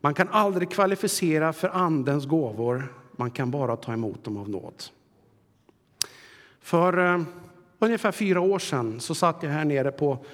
Man 0.00 0.14
kan 0.14 0.28
aldrig 0.28 0.70
kvalificera 0.70 1.52
för 1.52 1.68
Andens 1.68 2.26
gåvor. 2.26 2.94
Man 3.12 3.30
kan 3.30 3.50
bara 3.50 3.76
ta 3.76 3.92
emot 3.92 4.24
dem 4.24 4.36
av 4.36 4.48
nåd. 4.48 4.82
För 6.60 7.14
eh, 7.14 7.22
ungefär 7.86 8.12
fyra 8.12 8.40
år 8.40 8.58
sedan 8.58 9.00
så 9.00 9.14
satt 9.14 9.42
jag 9.42 9.50
här 9.50 9.64
nere 9.64 9.90
på 9.90 10.24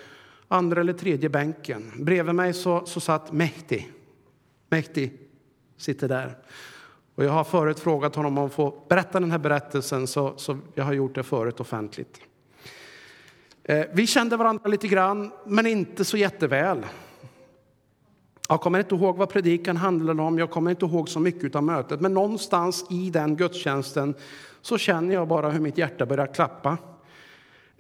andra 0.49 0.81
eller 0.81 0.93
tredje 0.93 1.29
bänken. 1.29 1.93
Bredvid 1.97 2.35
mig 2.35 2.53
så, 2.53 2.87
så 2.87 3.01
satt 3.01 3.33
Mehdi. 3.33 3.89
Mehdi 4.69 5.13
sitter 5.77 6.09
där. 6.09 6.37
Och 7.15 7.25
jag 7.25 7.33
har 7.33 7.45
förut 7.45 7.81
frågat 7.81 8.15
honom 8.15 8.39
om 8.39 8.47
att 8.47 8.53
få 8.53 8.85
berätta 8.89 9.21
den 9.21 9.31
här 9.31 9.39
berättelsen, 9.39 10.07
så, 10.07 10.35
så 10.37 10.59
jag 10.75 10.85
har 10.85 10.93
gjort 10.93 11.15
det 11.15 11.23
förut 11.23 11.61
offentligt. 11.61 12.21
Eh, 13.65 13.87
vi 13.93 14.07
kände 14.07 14.37
varandra 14.37 14.69
lite 14.69 14.89
grann, 14.89 15.33
men 15.47 15.67
inte 15.67 16.05
så 16.05 16.17
jätteväl. 16.17 16.87
Jag 18.49 18.61
kommer 18.61 18.79
inte 18.79 18.95
ihåg 18.95 19.17
vad 19.17 19.29
predikan 19.29 19.77
handlade 19.77 20.23
om, 20.23 20.39
jag 20.39 20.51
kommer 20.51 20.71
inte 20.71 20.87
ihåg 20.87 21.09
så 21.09 21.21
mycket 21.21 21.55
av 21.55 21.63
mötet, 21.63 22.01
men 22.01 22.15
någonstans 22.15 22.87
i 22.91 23.11
den 23.11 23.37
gudstjänsten 23.37 24.15
så 24.63 24.79
känner 24.79 25.15
jag 25.15 25.29
bara 25.29 25.51
hur 25.51 25.61
mitt 25.61 25.79
hjärta 25.79 26.07
börjar 26.07 26.27
klappa. 26.27 26.79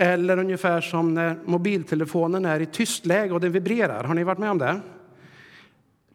Eller 0.02 0.38
ungefär 0.38 0.80
som 0.80 1.14
när 1.14 1.38
mobiltelefonen 1.44 2.44
är 2.44 2.60
i 2.60 2.66
tystläge 2.66 3.32
och 3.32 3.40
den 3.40 3.52
vibrerar. 3.52 4.04
Har 4.04 4.14
ni 4.14 4.24
varit 4.24 4.38
med 4.38 4.50
om 4.50 4.58
det? 4.58 4.80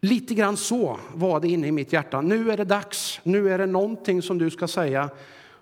Lite 0.00 0.34
grann 0.34 0.56
så 0.56 0.98
var 1.14 1.40
det 1.40 1.48
inne 1.48 1.66
i 1.66 1.72
mitt 1.72 1.92
hjärta. 1.92 2.20
Nu 2.20 2.50
är 2.50 2.56
det 2.56 2.64
dags. 2.64 3.20
Nu 3.22 3.52
är 3.52 3.58
det 3.58 3.66
någonting 3.66 4.22
som 4.22 4.38
du 4.38 4.50
ska 4.50 4.68
säga. 4.68 5.10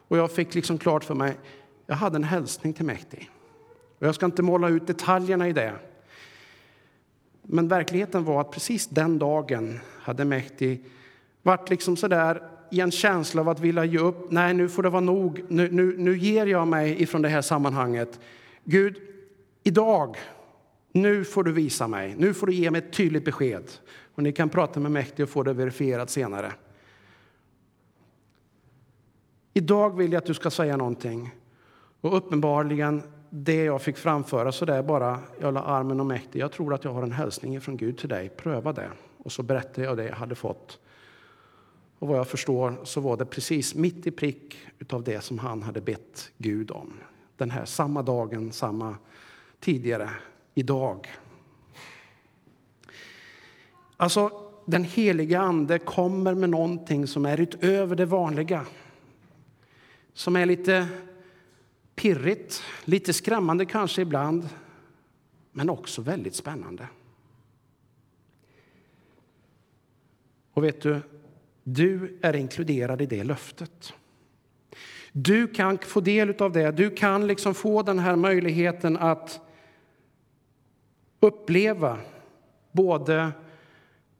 Och 0.08 0.18
jag 0.18 0.32
fick 0.32 0.54
liksom 0.54 0.78
klart 0.78 1.04
för 1.04 1.14
mig, 1.14 1.36
jag 1.86 1.96
hade 1.96 2.16
en 2.16 2.24
hälsning 2.24 2.72
till 2.72 2.84
Mehdi. 2.84 3.28
Och 3.98 4.06
jag 4.06 4.14
ska 4.14 4.26
inte 4.26 4.42
måla 4.42 4.68
ut 4.68 4.86
detaljerna 4.86 5.48
i 5.48 5.52
det. 5.52 5.72
Men 7.42 7.68
verkligheten 7.68 8.24
var 8.24 8.40
att 8.40 8.50
precis 8.50 8.86
den 8.86 9.18
dagen 9.18 9.80
hade 10.00 10.24
Mäktig 10.24 10.84
varit 11.42 11.70
liksom 11.70 11.96
sådär 11.96 12.42
i 12.70 12.80
en 12.80 12.90
känsla 12.90 13.40
av 13.40 13.48
att 13.48 13.60
vilja 13.60 13.84
ge 13.84 13.98
upp. 13.98 14.30
Nej, 14.30 14.54
nu 14.54 14.68
får 14.68 14.82
det 14.82 14.90
vara 14.90 15.00
nog. 15.00 15.42
Nu, 15.48 15.68
nu, 15.70 15.94
nu 15.98 16.18
ger 16.18 16.46
jag 16.46 16.68
mig 16.68 17.02
ifrån 17.02 17.22
det 17.22 17.28
här 17.28 17.42
sammanhanget. 17.42 18.20
Gud, 18.64 18.96
idag, 19.62 20.16
nu 20.92 21.24
får 21.24 21.44
du 21.44 21.52
visa 21.52 21.88
mig. 21.88 22.14
Nu 22.18 22.34
får 22.34 22.46
du 22.46 22.52
ge 22.52 22.70
mig 22.70 22.78
ett 22.78 22.92
tydligt 22.92 23.24
besked. 23.24 23.70
Och 24.14 24.22
ni 24.22 24.32
kan 24.32 24.48
prata 24.48 24.80
med 24.80 24.92
mäktig 24.92 25.22
och 25.22 25.28
få 25.28 25.42
det 25.42 25.52
verifierat 25.52 26.10
senare. 26.10 26.52
Idag 29.54 29.96
vill 29.96 30.12
jag 30.12 30.18
att 30.20 30.26
du 30.26 30.34
ska 30.34 30.50
säga 30.50 30.76
någonting. 30.76 31.34
Och 32.00 32.16
uppenbarligen 32.16 33.02
det 33.30 33.64
jag 33.64 33.82
fick 33.82 33.96
framföra 33.96 34.52
så 34.52 34.64
där 34.64 34.82
bara, 34.82 35.18
jag 35.40 35.54
la 35.54 35.62
armen 35.62 36.00
om 36.00 36.08
mäktig. 36.08 36.40
Jag 36.40 36.52
tror 36.52 36.74
att 36.74 36.84
jag 36.84 36.92
har 36.92 37.02
en 37.02 37.12
hälsning 37.12 37.60
från 37.60 37.76
Gud 37.76 37.98
till 37.98 38.08
dig. 38.08 38.28
Pröva 38.28 38.72
det. 38.72 38.90
Och 39.18 39.32
så 39.32 39.42
berättade 39.42 39.86
jag 39.86 39.96
det 39.96 40.04
jag 40.04 40.16
hade 40.16 40.34
fått. 40.34 40.78
Och 41.98 42.08
vad 42.08 42.18
jag 42.18 42.28
förstår 42.28 42.84
så 42.84 43.00
var 43.00 43.16
det 43.16 43.26
precis 43.26 43.74
mitt 43.74 44.06
i 44.06 44.10
prick 44.10 44.56
utav 44.78 45.02
det 45.04 45.20
som 45.20 45.38
han 45.38 45.62
hade 45.62 45.80
bett 45.80 46.32
Gud 46.38 46.70
om. 46.70 46.92
Den 47.36 47.50
här 47.50 47.64
samma 47.64 48.02
dagen, 48.02 48.52
samma 48.52 48.96
tidigare, 49.60 50.10
idag. 50.54 51.08
Alltså, 53.96 54.30
den 54.66 54.84
heliga 54.84 55.40
Ande 55.40 55.78
kommer 55.78 56.34
med 56.34 56.50
någonting 56.50 57.06
som 57.06 57.26
är 57.26 57.40
utöver 57.40 57.96
det 57.96 58.06
vanliga. 58.06 58.66
Som 60.12 60.36
är 60.36 60.46
lite 60.46 60.88
pirrigt, 61.94 62.62
lite 62.84 63.12
skrämmande 63.12 63.66
kanske 63.66 64.02
ibland, 64.02 64.48
men 65.52 65.70
också 65.70 66.02
väldigt 66.02 66.34
spännande. 66.34 66.88
Och 70.52 70.64
vet 70.64 70.82
du, 70.82 71.00
du 71.68 72.18
är 72.22 72.36
inkluderad 72.36 73.02
i 73.02 73.06
det 73.06 73.24
löftet. 73.24 73.92
Du 75.12 75.48
kan 75.48 75.78
få 75.78 76.00
del 76.00 76.42
av 76.42 76.52
det. 76.52 76.70
Du 76.70 76.90
kan 76.90 77.26
liksom 77.26 77.54
få 77.54 77.82
den 77.82 77.98
här 77.98 78.16
möjligheten 78.16 78.96
att 78.96 79.40
uppleva 81.20 81.98
både 82.72 83.32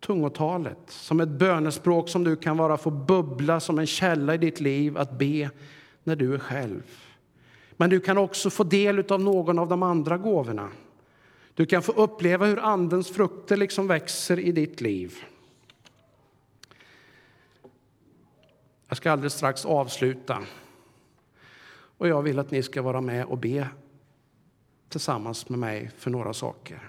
tungotalet 0.01 0.79
som 0.87 1.21
ett 1.21 1.29
bönespråk 1.29 2.09
som 2.09 2.25
du 2.25 2.37
kan 2.37 2.57
vara 2.57 2.77
få 2.77 2.91
bubbla 2.91 3.61
som 3.61 3.79
en 3.79 3.87
källa 3.87 4.35
i 4.35 4.39
ditt 4.39 4.61
liv 4.61 4.99
att 4.99 5.19
be 5.19 5.51
när 6.05 6.17
du 6.17 6.35
är 6.35 6.39
själv. 6.39 6.83
Men 7.77 7.91
du 7.91 8.01
kan 8.01 8.19
också 8.19 8.51
få 8.51 8.65
del 8.65 9.13
av 9.13 9.21
någon 9.21 9.59
av 9.59 9.69
de 9.69 9.83
andra 9.83 10.19
gåvorna. 10.19 10.69
Du 11.55 11.67
kan 11.67 11.83
få 11.83 11.93
uppleva 11.93 12.47
hur 12.47 12.59
Andens 12.59 13.11
frukter 13.11 13.57
liksom 13.57 13.87
växer 13.87 14.39
i 14.39 14.53
ditt 14.53 14.81
liv. 14.81 15.15
Jag 18.89 18.97
ska 18.97 19.13
alldeles 19.13 19.35
strax 19.35 19.65
avsluta. 19.65 20.43
Och 21.99 22.09
jag 22.09 22.23
vill 22.23 22.39
att 22.39 22.51
ni 22.51 22.63
ska 22.63 22.83
vara 22.83 23.01
med 23.01 23.25
och 23.25 23.39
be 23.39 23.69
tillsammans 24.89 25.49
med 25.49 25.59
mig 25.59 25.91
för 25.99 26.11
några 26.11 26.33
saker. 26.33 26.81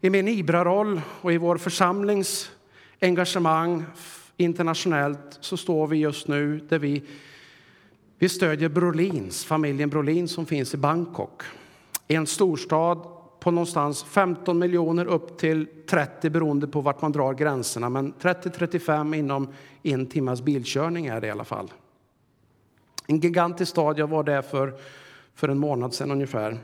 I 0.00 0.10
min 0.10 0.28
IBRA-roll 0.28 1.00
och 1.20 1.32
i 1.32 1.38
vår 1.38 1.56
församlings 1.56 2.50
engagemang 3.00 3.84
internationellt 4.36 5.38
så 5.40 5.56
står 5.56 5.86
vi 5.86 5.96
just 5.96 6.28
nu 6.28 6.58
där 6.58 6.78
vi, 6.78 7.02
vi 8.18 8.28
stödjer 8.28 8.68
Brolins, 8.68 9.44
familjen 9.44 9.90
Brolin 9.90 10.28
som 10.28 10.46
finns 10.46 10.74
i 10.74 10.76
Bangkok. 10.76 11.42
En 12.08 12.26
storstad 12.26 13.19
på 13.40 13.50
någonstans 13.50 14.04
15 14.04 14.58
miljoner 14.58 15.06
upp 15.06 15.38
till 15.38 15.66
30 15.86 16.30
beroende 16.30 16.66
på 16.66 16.80
vart 16.80 17.02
man 17.02 17.12
drar 17.12 17.34
gränserna. 17.34 17.88
Men 17.88 18.12
30-35 18.12 19.16
inom 19.16 19.48
en 19.82 20.06
timmas 20.06 20.42
bilkörning 20.42 21.06
är 21.06 21.20
det 21.20 21.26
i 21.26 21.30
alla 21.30 21.44
fall. 21.44 21.72
En 23.06 23.20
gigantisk 23.20 23.70
stad. 23.70 23.98
Jag 23.98 24.06
var 24.06 24.22
där 24.22 24.42
för, 24.42 24.74
för 25.34 25.48
en 25.48 25.58
månad 25.58 25.94
sedan 25.94 26.10
ungefär. 26.10 26.58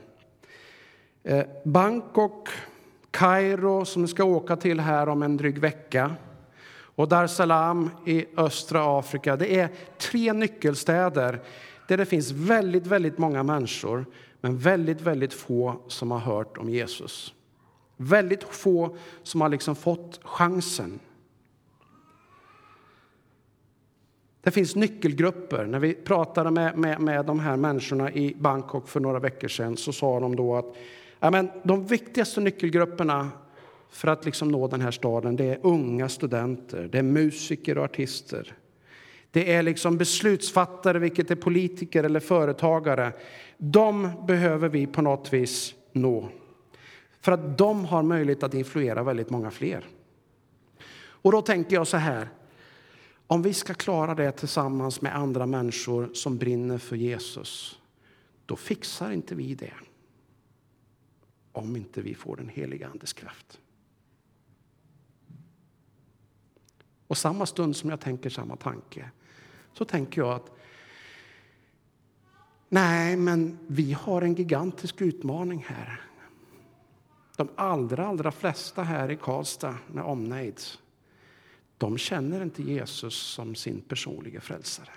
Eh, 1.23 1.45
Bangkok, 1.63 2.49
Kairo 3.11 3.85
som 3.85 4.01
vi 4.01 4.07
ska 4.07 4.23
åka 4.23 4.55
till 4.55 4.79
här 4.79 5.09
om 5.09 5.23
en 5.23 5.37
dryg 5.37 5.59
vecka 5.59 6.15
och 6.97 7.07
Dar 7.07 7.27
Salaam 7.27 7.89
i 8.05 8.25
östra 8.37 8.99
Afrika. 8.99 9.35
Det 9.35 9.59
är 9.59 9.69
tre 9.97 10.33
nyckelstäder 10.33 11.39
där 11.87 11.97
det 11.97 12.05
finns 12.05 12.31
väldigt, 12.31 12.87
väldigt 12.87 13.17
många 13.17 13.43
människor 13.43 14.05
men 14.41 14.57
väldigt, 14.57 15.01
väldigt 15.01 15.33
få 15.33 15.81
som 15.87 16.11
har 16.11 16.19
hört 16.19 16.57
om 16.57 16.69
Jesus. 16.69 17.33
Väldigt 17.97 18.43
få 18.43 18.95
som 19.23 19.41
har 19.41 19.49
liksom 19.49 19.75
fått 19.75 20.19
chansen. 20.23 20.99
Det 24.41 24.51
finns 24.51 24.75
nyckelgrupper. 24.75 25.65
När 25.65 25.79
vi 25.79 25.93
pratade 25.93 26.51
med, 26.51 26.77
med, 26.77 27.01
med 27.01 27.25
de 27.25 27.39
här 27.39 27.57
människorna 27.57 28.11
i 28.11 28.35
Bangkok 28.39 28.87
för 28.87 28.99
några 28.99 29.19
veckor 29.19 29.47
sedan 29.47 29.77
så 29.77 29.93
sa 29.93 30.19
de 30.19 30.35
då 30.35 30.55
att 30.55 30.75
ja, 31.19 31.31
men 31.31 31.49
de 31.63 31.85
viktigaste 31.85 32.41
nyckelgrupperna 32.41 33.29
för 33.89 34.07
att 34.07 34.25
liksom 34.25 34.49
nå 34.49 34.67
den 34.67 34.81
här 34.81 34.91
staden 34.91 35.35
det 35.35 35.45
är 35.45 35.59
unga 35.63 36.09
studenter, 36.09 36.89
det 36.91 36.97
är 36.97 37.03
musiker 37.03 37.77
och 37.77 37.83
artister. 37.83 38.53
Det 39.37 39.53
är 39.53 39.63
liksom 39.63 39.97
beslutsfattare, 39.97 40.99
vilket 40.99 41.31
är 41.31 41.35
politiker 41.35 42.03
eller 42.03 42.19
företagare. 42.19 43.13
De 43.57 44.11
behöver 44.27 44.69
vi 44.69 44.87
på 44.87 45.01
något 45.01 45.33
vis 45.33 45.75
nå. 45.91 46.29
För 47.21 47.31
att 47.31 47.57
de 47.57 47.85
har 47.85 48.03
möjlighet 48.03 48.43
att 48.43 48.53
influera 48.53 49.03
väldigt 49.03 49.29
många 49.29 49.51
fler. 49.51 49.85
Och 50.97 51.31
då 51.31 51.41
tänker 51.41 51.75
jag 51.75 51.87
så 51.87 51.97
här. 51.97 52.29
Om 53.27 53.41
vi 53.41 53.53
ska 53.53 53.73
klara 53.73 54.15
det 54.15 54.31
tillsammans 54.31 55.01
med 55.01 55.15
andra 55.15 55.45
människor 55.45 56.09
som 56.13 56.37
brinner 56.37 56.77
för 56.77 56.95
Jesus, 56.95 57.79
då 58.45 58.55
fixar 58.55 59.11
inte 59.11 59.35
vi 59.35 59.55
det. 59.55 59.73
Om 61.51 61.75
inte 61.75 62.01
vi 62.01 62.15
får 62.15 62.35
den 62.35 62.49
heliga 62.49 62.87
Andes 62.87 63.13
kraft. 63.13 63.59
Och 67.07 67.17
samma 67.17 67.45
stund 67.45 67.75
som 67.75 67.89
jag 67.89 67.99
tänker 67.99 68.29
samma 68.29 68.55
tanke 68.55 69.11
så 69.77 69.85
tänker 69.85 70.21
jag 70.21 70.31
att 70.31 70.51
nej, 72.69 73.17
men 73.17 73.57
vi 73.67 73.93
har 73.93 74.21
en 74.21 74.35
gigantisk 74.35 75.01
utmaning 75.01 75.65
här. 75.67 76.01
De 77.35 77.49
allra, 77.55 78.07
allra 78.07 78.31
flesta 78.31 78.83
här 78.83 79.11
i 79.11 79.15
Karlstad 79.15 79.77
med 79.87 80.03
omnejd, 80.03 80.61
de 81.77 81.97
känner 81.97 82.43
inte 82.43 82.63
Jesus 82.63 83.13
som 83.13 83.55
sin 83.55 83.81
personliga 83.81 84.41
frälsare. 84.41 84.91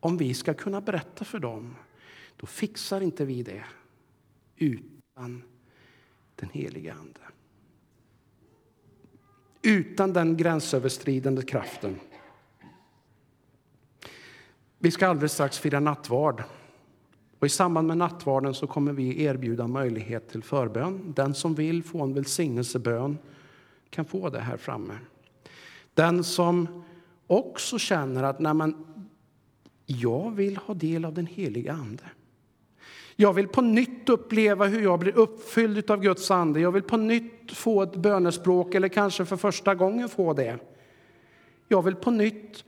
Om 0.00 0.16
vi 0.16 0.34
ska 0.34 0.54
kunna 0.54 0.80
berätta 0.80 1.24
för 1.24 1.38
dem, 1.38 1.76
då 2.36 2.46
fixar 2.46 3.00
inte 3.00 3.24
vi 3.24 3.42
det 3.42 3.64
utan 4.56 5.42
den 6.34 6.48
heliga 6.52 6.94
Ande. 6.94 7.20
Utan 9.62 10.12
den 10.12 10.36
gränsöverskridande 10.36 11.42
kraften. 11.42 12.00
Vi 14.86 14.90
ska 14.90 15.08
alldeles 15.08 15.32
strax 15.32 15.58
fira 15.58 15.80
nattvard. 15.80 16.42
Och 17.38 17.46
I 17.46 17.50
samband 17.50 17.88
med 17.88 17.98
nattvarden 17.98 18.54
så 18.54 18.66
kommer 18.66 18.92
vi 18.92 19.22
erbjuda 19.22 19.66
möjlighet 19.66 20.30
till 20.30 20.42
förbön. 20.42 21.12
Den 21.16 21.34
som 21.34 21.54
vill 21.54 21.82
få 21.82 22.02
en 22.02 22.14
välsignelsebön 22.14 23.18
kan 23.90 24.04
få 24.04 24.30
det 24.30 24.40
här 24.40 24.56
framme. 24.56 24.98
Den 25.94 26.24
som 26.24 26.84
också 27.26 27.78
känner 27.78 28.22
att 28.22 28.40
Nej, 28.40 28.54
men, 28.54 28.86
jag 29.86 30.30
vill 30.30 30.56
ha 30.56 30.74
del 30.74 31.04
av 31.04 31.14
den 31.14 31.26
heliga 31.26 31.72
Ande. 31.72 32.04
Jag 33.16 33.32
vill 33.32 33.48
på 33.48 33.60
nytt 33.60 34.08
uppleva 34.08 34.66
hur 34.66 34.82
jag 34.82 34.98
blir 34.98 35.18
uppfylld 35.18 35.90
av 35.90 36.00
Guds 36.00 36.30
ande. 36.30 36.60
Jag 36.60 36.72
vill 36.72 36.82
på 36.82 36.96
nytt 36.96 37.52
få 37.52 37.82
ett 37.82 37.96
bönespråk, 37.96 38.74
eller 38.74 38.88
kanske 38.88 39.24
för 39.24 39.36
första 39.36 39.74
gången 39.74 40.08
få 40.08 40.32
det. 40.32 40.58
Jag 41.68 41.82
vill 41.82 41.94
på 41.94 42.10
nytt 42.10 42.64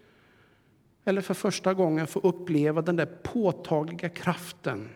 eller 1.08 1.20
för 1.20 1.34
första 1.34 1.74
gången 1.74 2.06
få 2.06 2.20
uppleva 2.20 2.82
den 2.82 2.96
där 2.96 3.18
påtagliga 3.22 4.08
kraften 4.08 4.88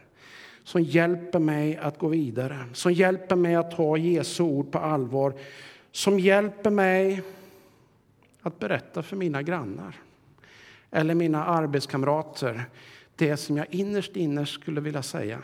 som 0.64 0.82
hjälper 0.82 1.38
mig 1.38 1.76
att 1.76 1.98
gå 1.98 2.08
vidare, 2.08 2.66
som 2.72 2.92
hjälper 2.92 3.36
mig 3.36 3.54
att 3.54 3.76
ta 3.76 3.96
Jesu 3.96 4.42
ord 4.42 4.72
på 4.72 4.78
allvar, 4.78 5.34
som 5.92 6.18
hjälper 6.18 6.70
mig 6.70 7.22
att 8.42 8.58
berätta 8.58 9.02
för 9.02 9.16
mina 9.16 9.42
grannar 9.42 9.96
eller 10.90 11.14
mina 11.14 11.44
arbetskamrater 11.44 12.64
det 13.16 13.36
som 13.36 13.56
jag 13.56 13.66
innerst 13.74 14.16
inne 14.16 14.46
skulle 14.46 14.80
vilja 14.80 15.02
säga, 15.02 15.42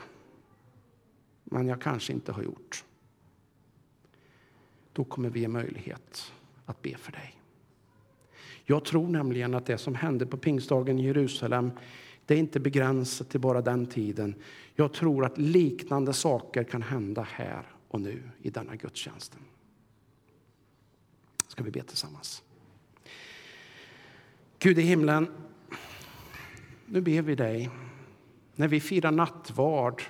men 1.45 1.69
jag 1.69 1.81
kanske 1.81 2.13
inte 2.13 2.33
har 2.33 2.43
gjort. 2.43 2.85
Då 4.93 5.05
kommer 5.05 5.31
vi 5.31 5.41
ge 5.41 5.49
möjlighet 5.49 6.33
att 6.67 6.83
be 6.83 6.97
för 6.97 7.13
dig. 7.13 7.35
Jag 8.71 8.85
tror 8.85 9.09
nämligen 9.09 9.55
att 9.55 9.67
det 9.67 9.79
som 9.79 9.95
hände 9.95 10.27
på 10.27 10.37
pingstdagen 10.37 10.99
i 10.99 11.05
Jerusalem 11.05 11.71
det 12.27 12.35
är 12.35 12.39
inte 12.39 12.61
begränsat 12.61 13.31
till 13.31 13.41
bara 13.41 13.63
den 13.63 13.87
tiden. 13.87 14.35
Jag 14.75 14.93
tror 14.93 15.25
att 15.25 15.39
liknande 15.39 16.13
saker 16.13 16.65
kan 16.65 16.83
hända 16.83 17.27
här 17.31 17.63
och 17.89 18.01
nu 18.01 18.23
i 18.43 18.51
denna 18.51 18.77
gudstjänsten. 18.77 19.41
Ska 21.49 21.63
vi 21.63 21.71
be 21.71 21.83
tillsammans? 21.83 22.43
Gud 24.59 24.79
i 24.79 24.83
himlen, 24.83 25.29
nu 26.87 27.01
ber 27.01 27.23
vi 27.23 27.35
dig 27.35 27.71
när 28.55 28.69
vi 28.69 28.81
firar 28.81 29.11
nattvard, 29.11 30.03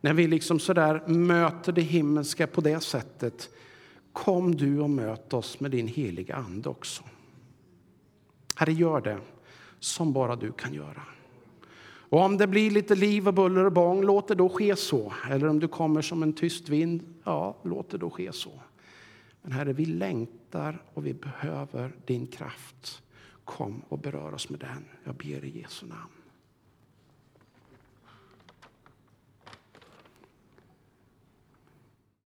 när 0.00 0.14
vi 0.14 0.26
liksom 0.26 0.60
sådär 0.60 1.08
möter 1.08 1.72
det 1.72 1.82
himmelska 1.82 2.46
på 2.46 2.60
det 2.60 2.80
sättet. 2.80 3.50
Kom 4.12 4.54
du 4.54 4.80
och 4.80 4.90
möt 4.90 5.32
oss 5.32 5.60
med 5.60 5.70
din 5.70 5.88
heliga 5.88 6.34
Ande 6.34 6.68
också. 6.68 7.02
Herre, 8.62 8.72
gör 8.72 9.00
det 9.00 9.18
som 9.78 10.12
bara 10.12 10.36
du 10.36 10.52
kan 10.52 10.74
göra. 10.74 11.02
Och 11.84 12.20
om 12.20 12.36
det 12.36 12.46
blir 12.46 12.70
lite 12.70 12.94
liv 12.94 13.28
och 13.28 13.34
buller 13.34 13.64
och 13.64 13.72
bång, 13.72 14.02
låt 14.02 14.28
det 14.28 14.34
då 14.34 14.48
ske 14.48 14.76
så. 14.76 15.12
Eller 15.30 15.48
om 15.48 15.60
du 15.60 15.68
kommer 15.68 16.02
som 16.02 16.22
en 16.22 16.32
tyst 16.32 16.68
vind, 16.68 17.14
ja, 17.24 17.56
låt 17.62 17.90
det 17.90 17.98
då 17.98 18.10
ske 18.10 18.32
så. 18.32 18.60
Men 19.42 19.52
Herre, 19.52 19.72
vi 19.72 19.84
längtar 19.84 20.82
och 20.94 21.06
vi 21.06 21.14
behöver 21.14 21.92
din 22.06 22.26
kraft. 22.26 23.02
Kom 23.44 23.82
och 23.88 23.98
berör 23.98 24.34
oss 24.34 24.48
med 24.48 24.60
den. 24.60 24.84
Jag 25.04 25.14
ber 25.14 25.44
i 25.44 25.60
Jesu 25.60 25.86
namn. 25.86 26.21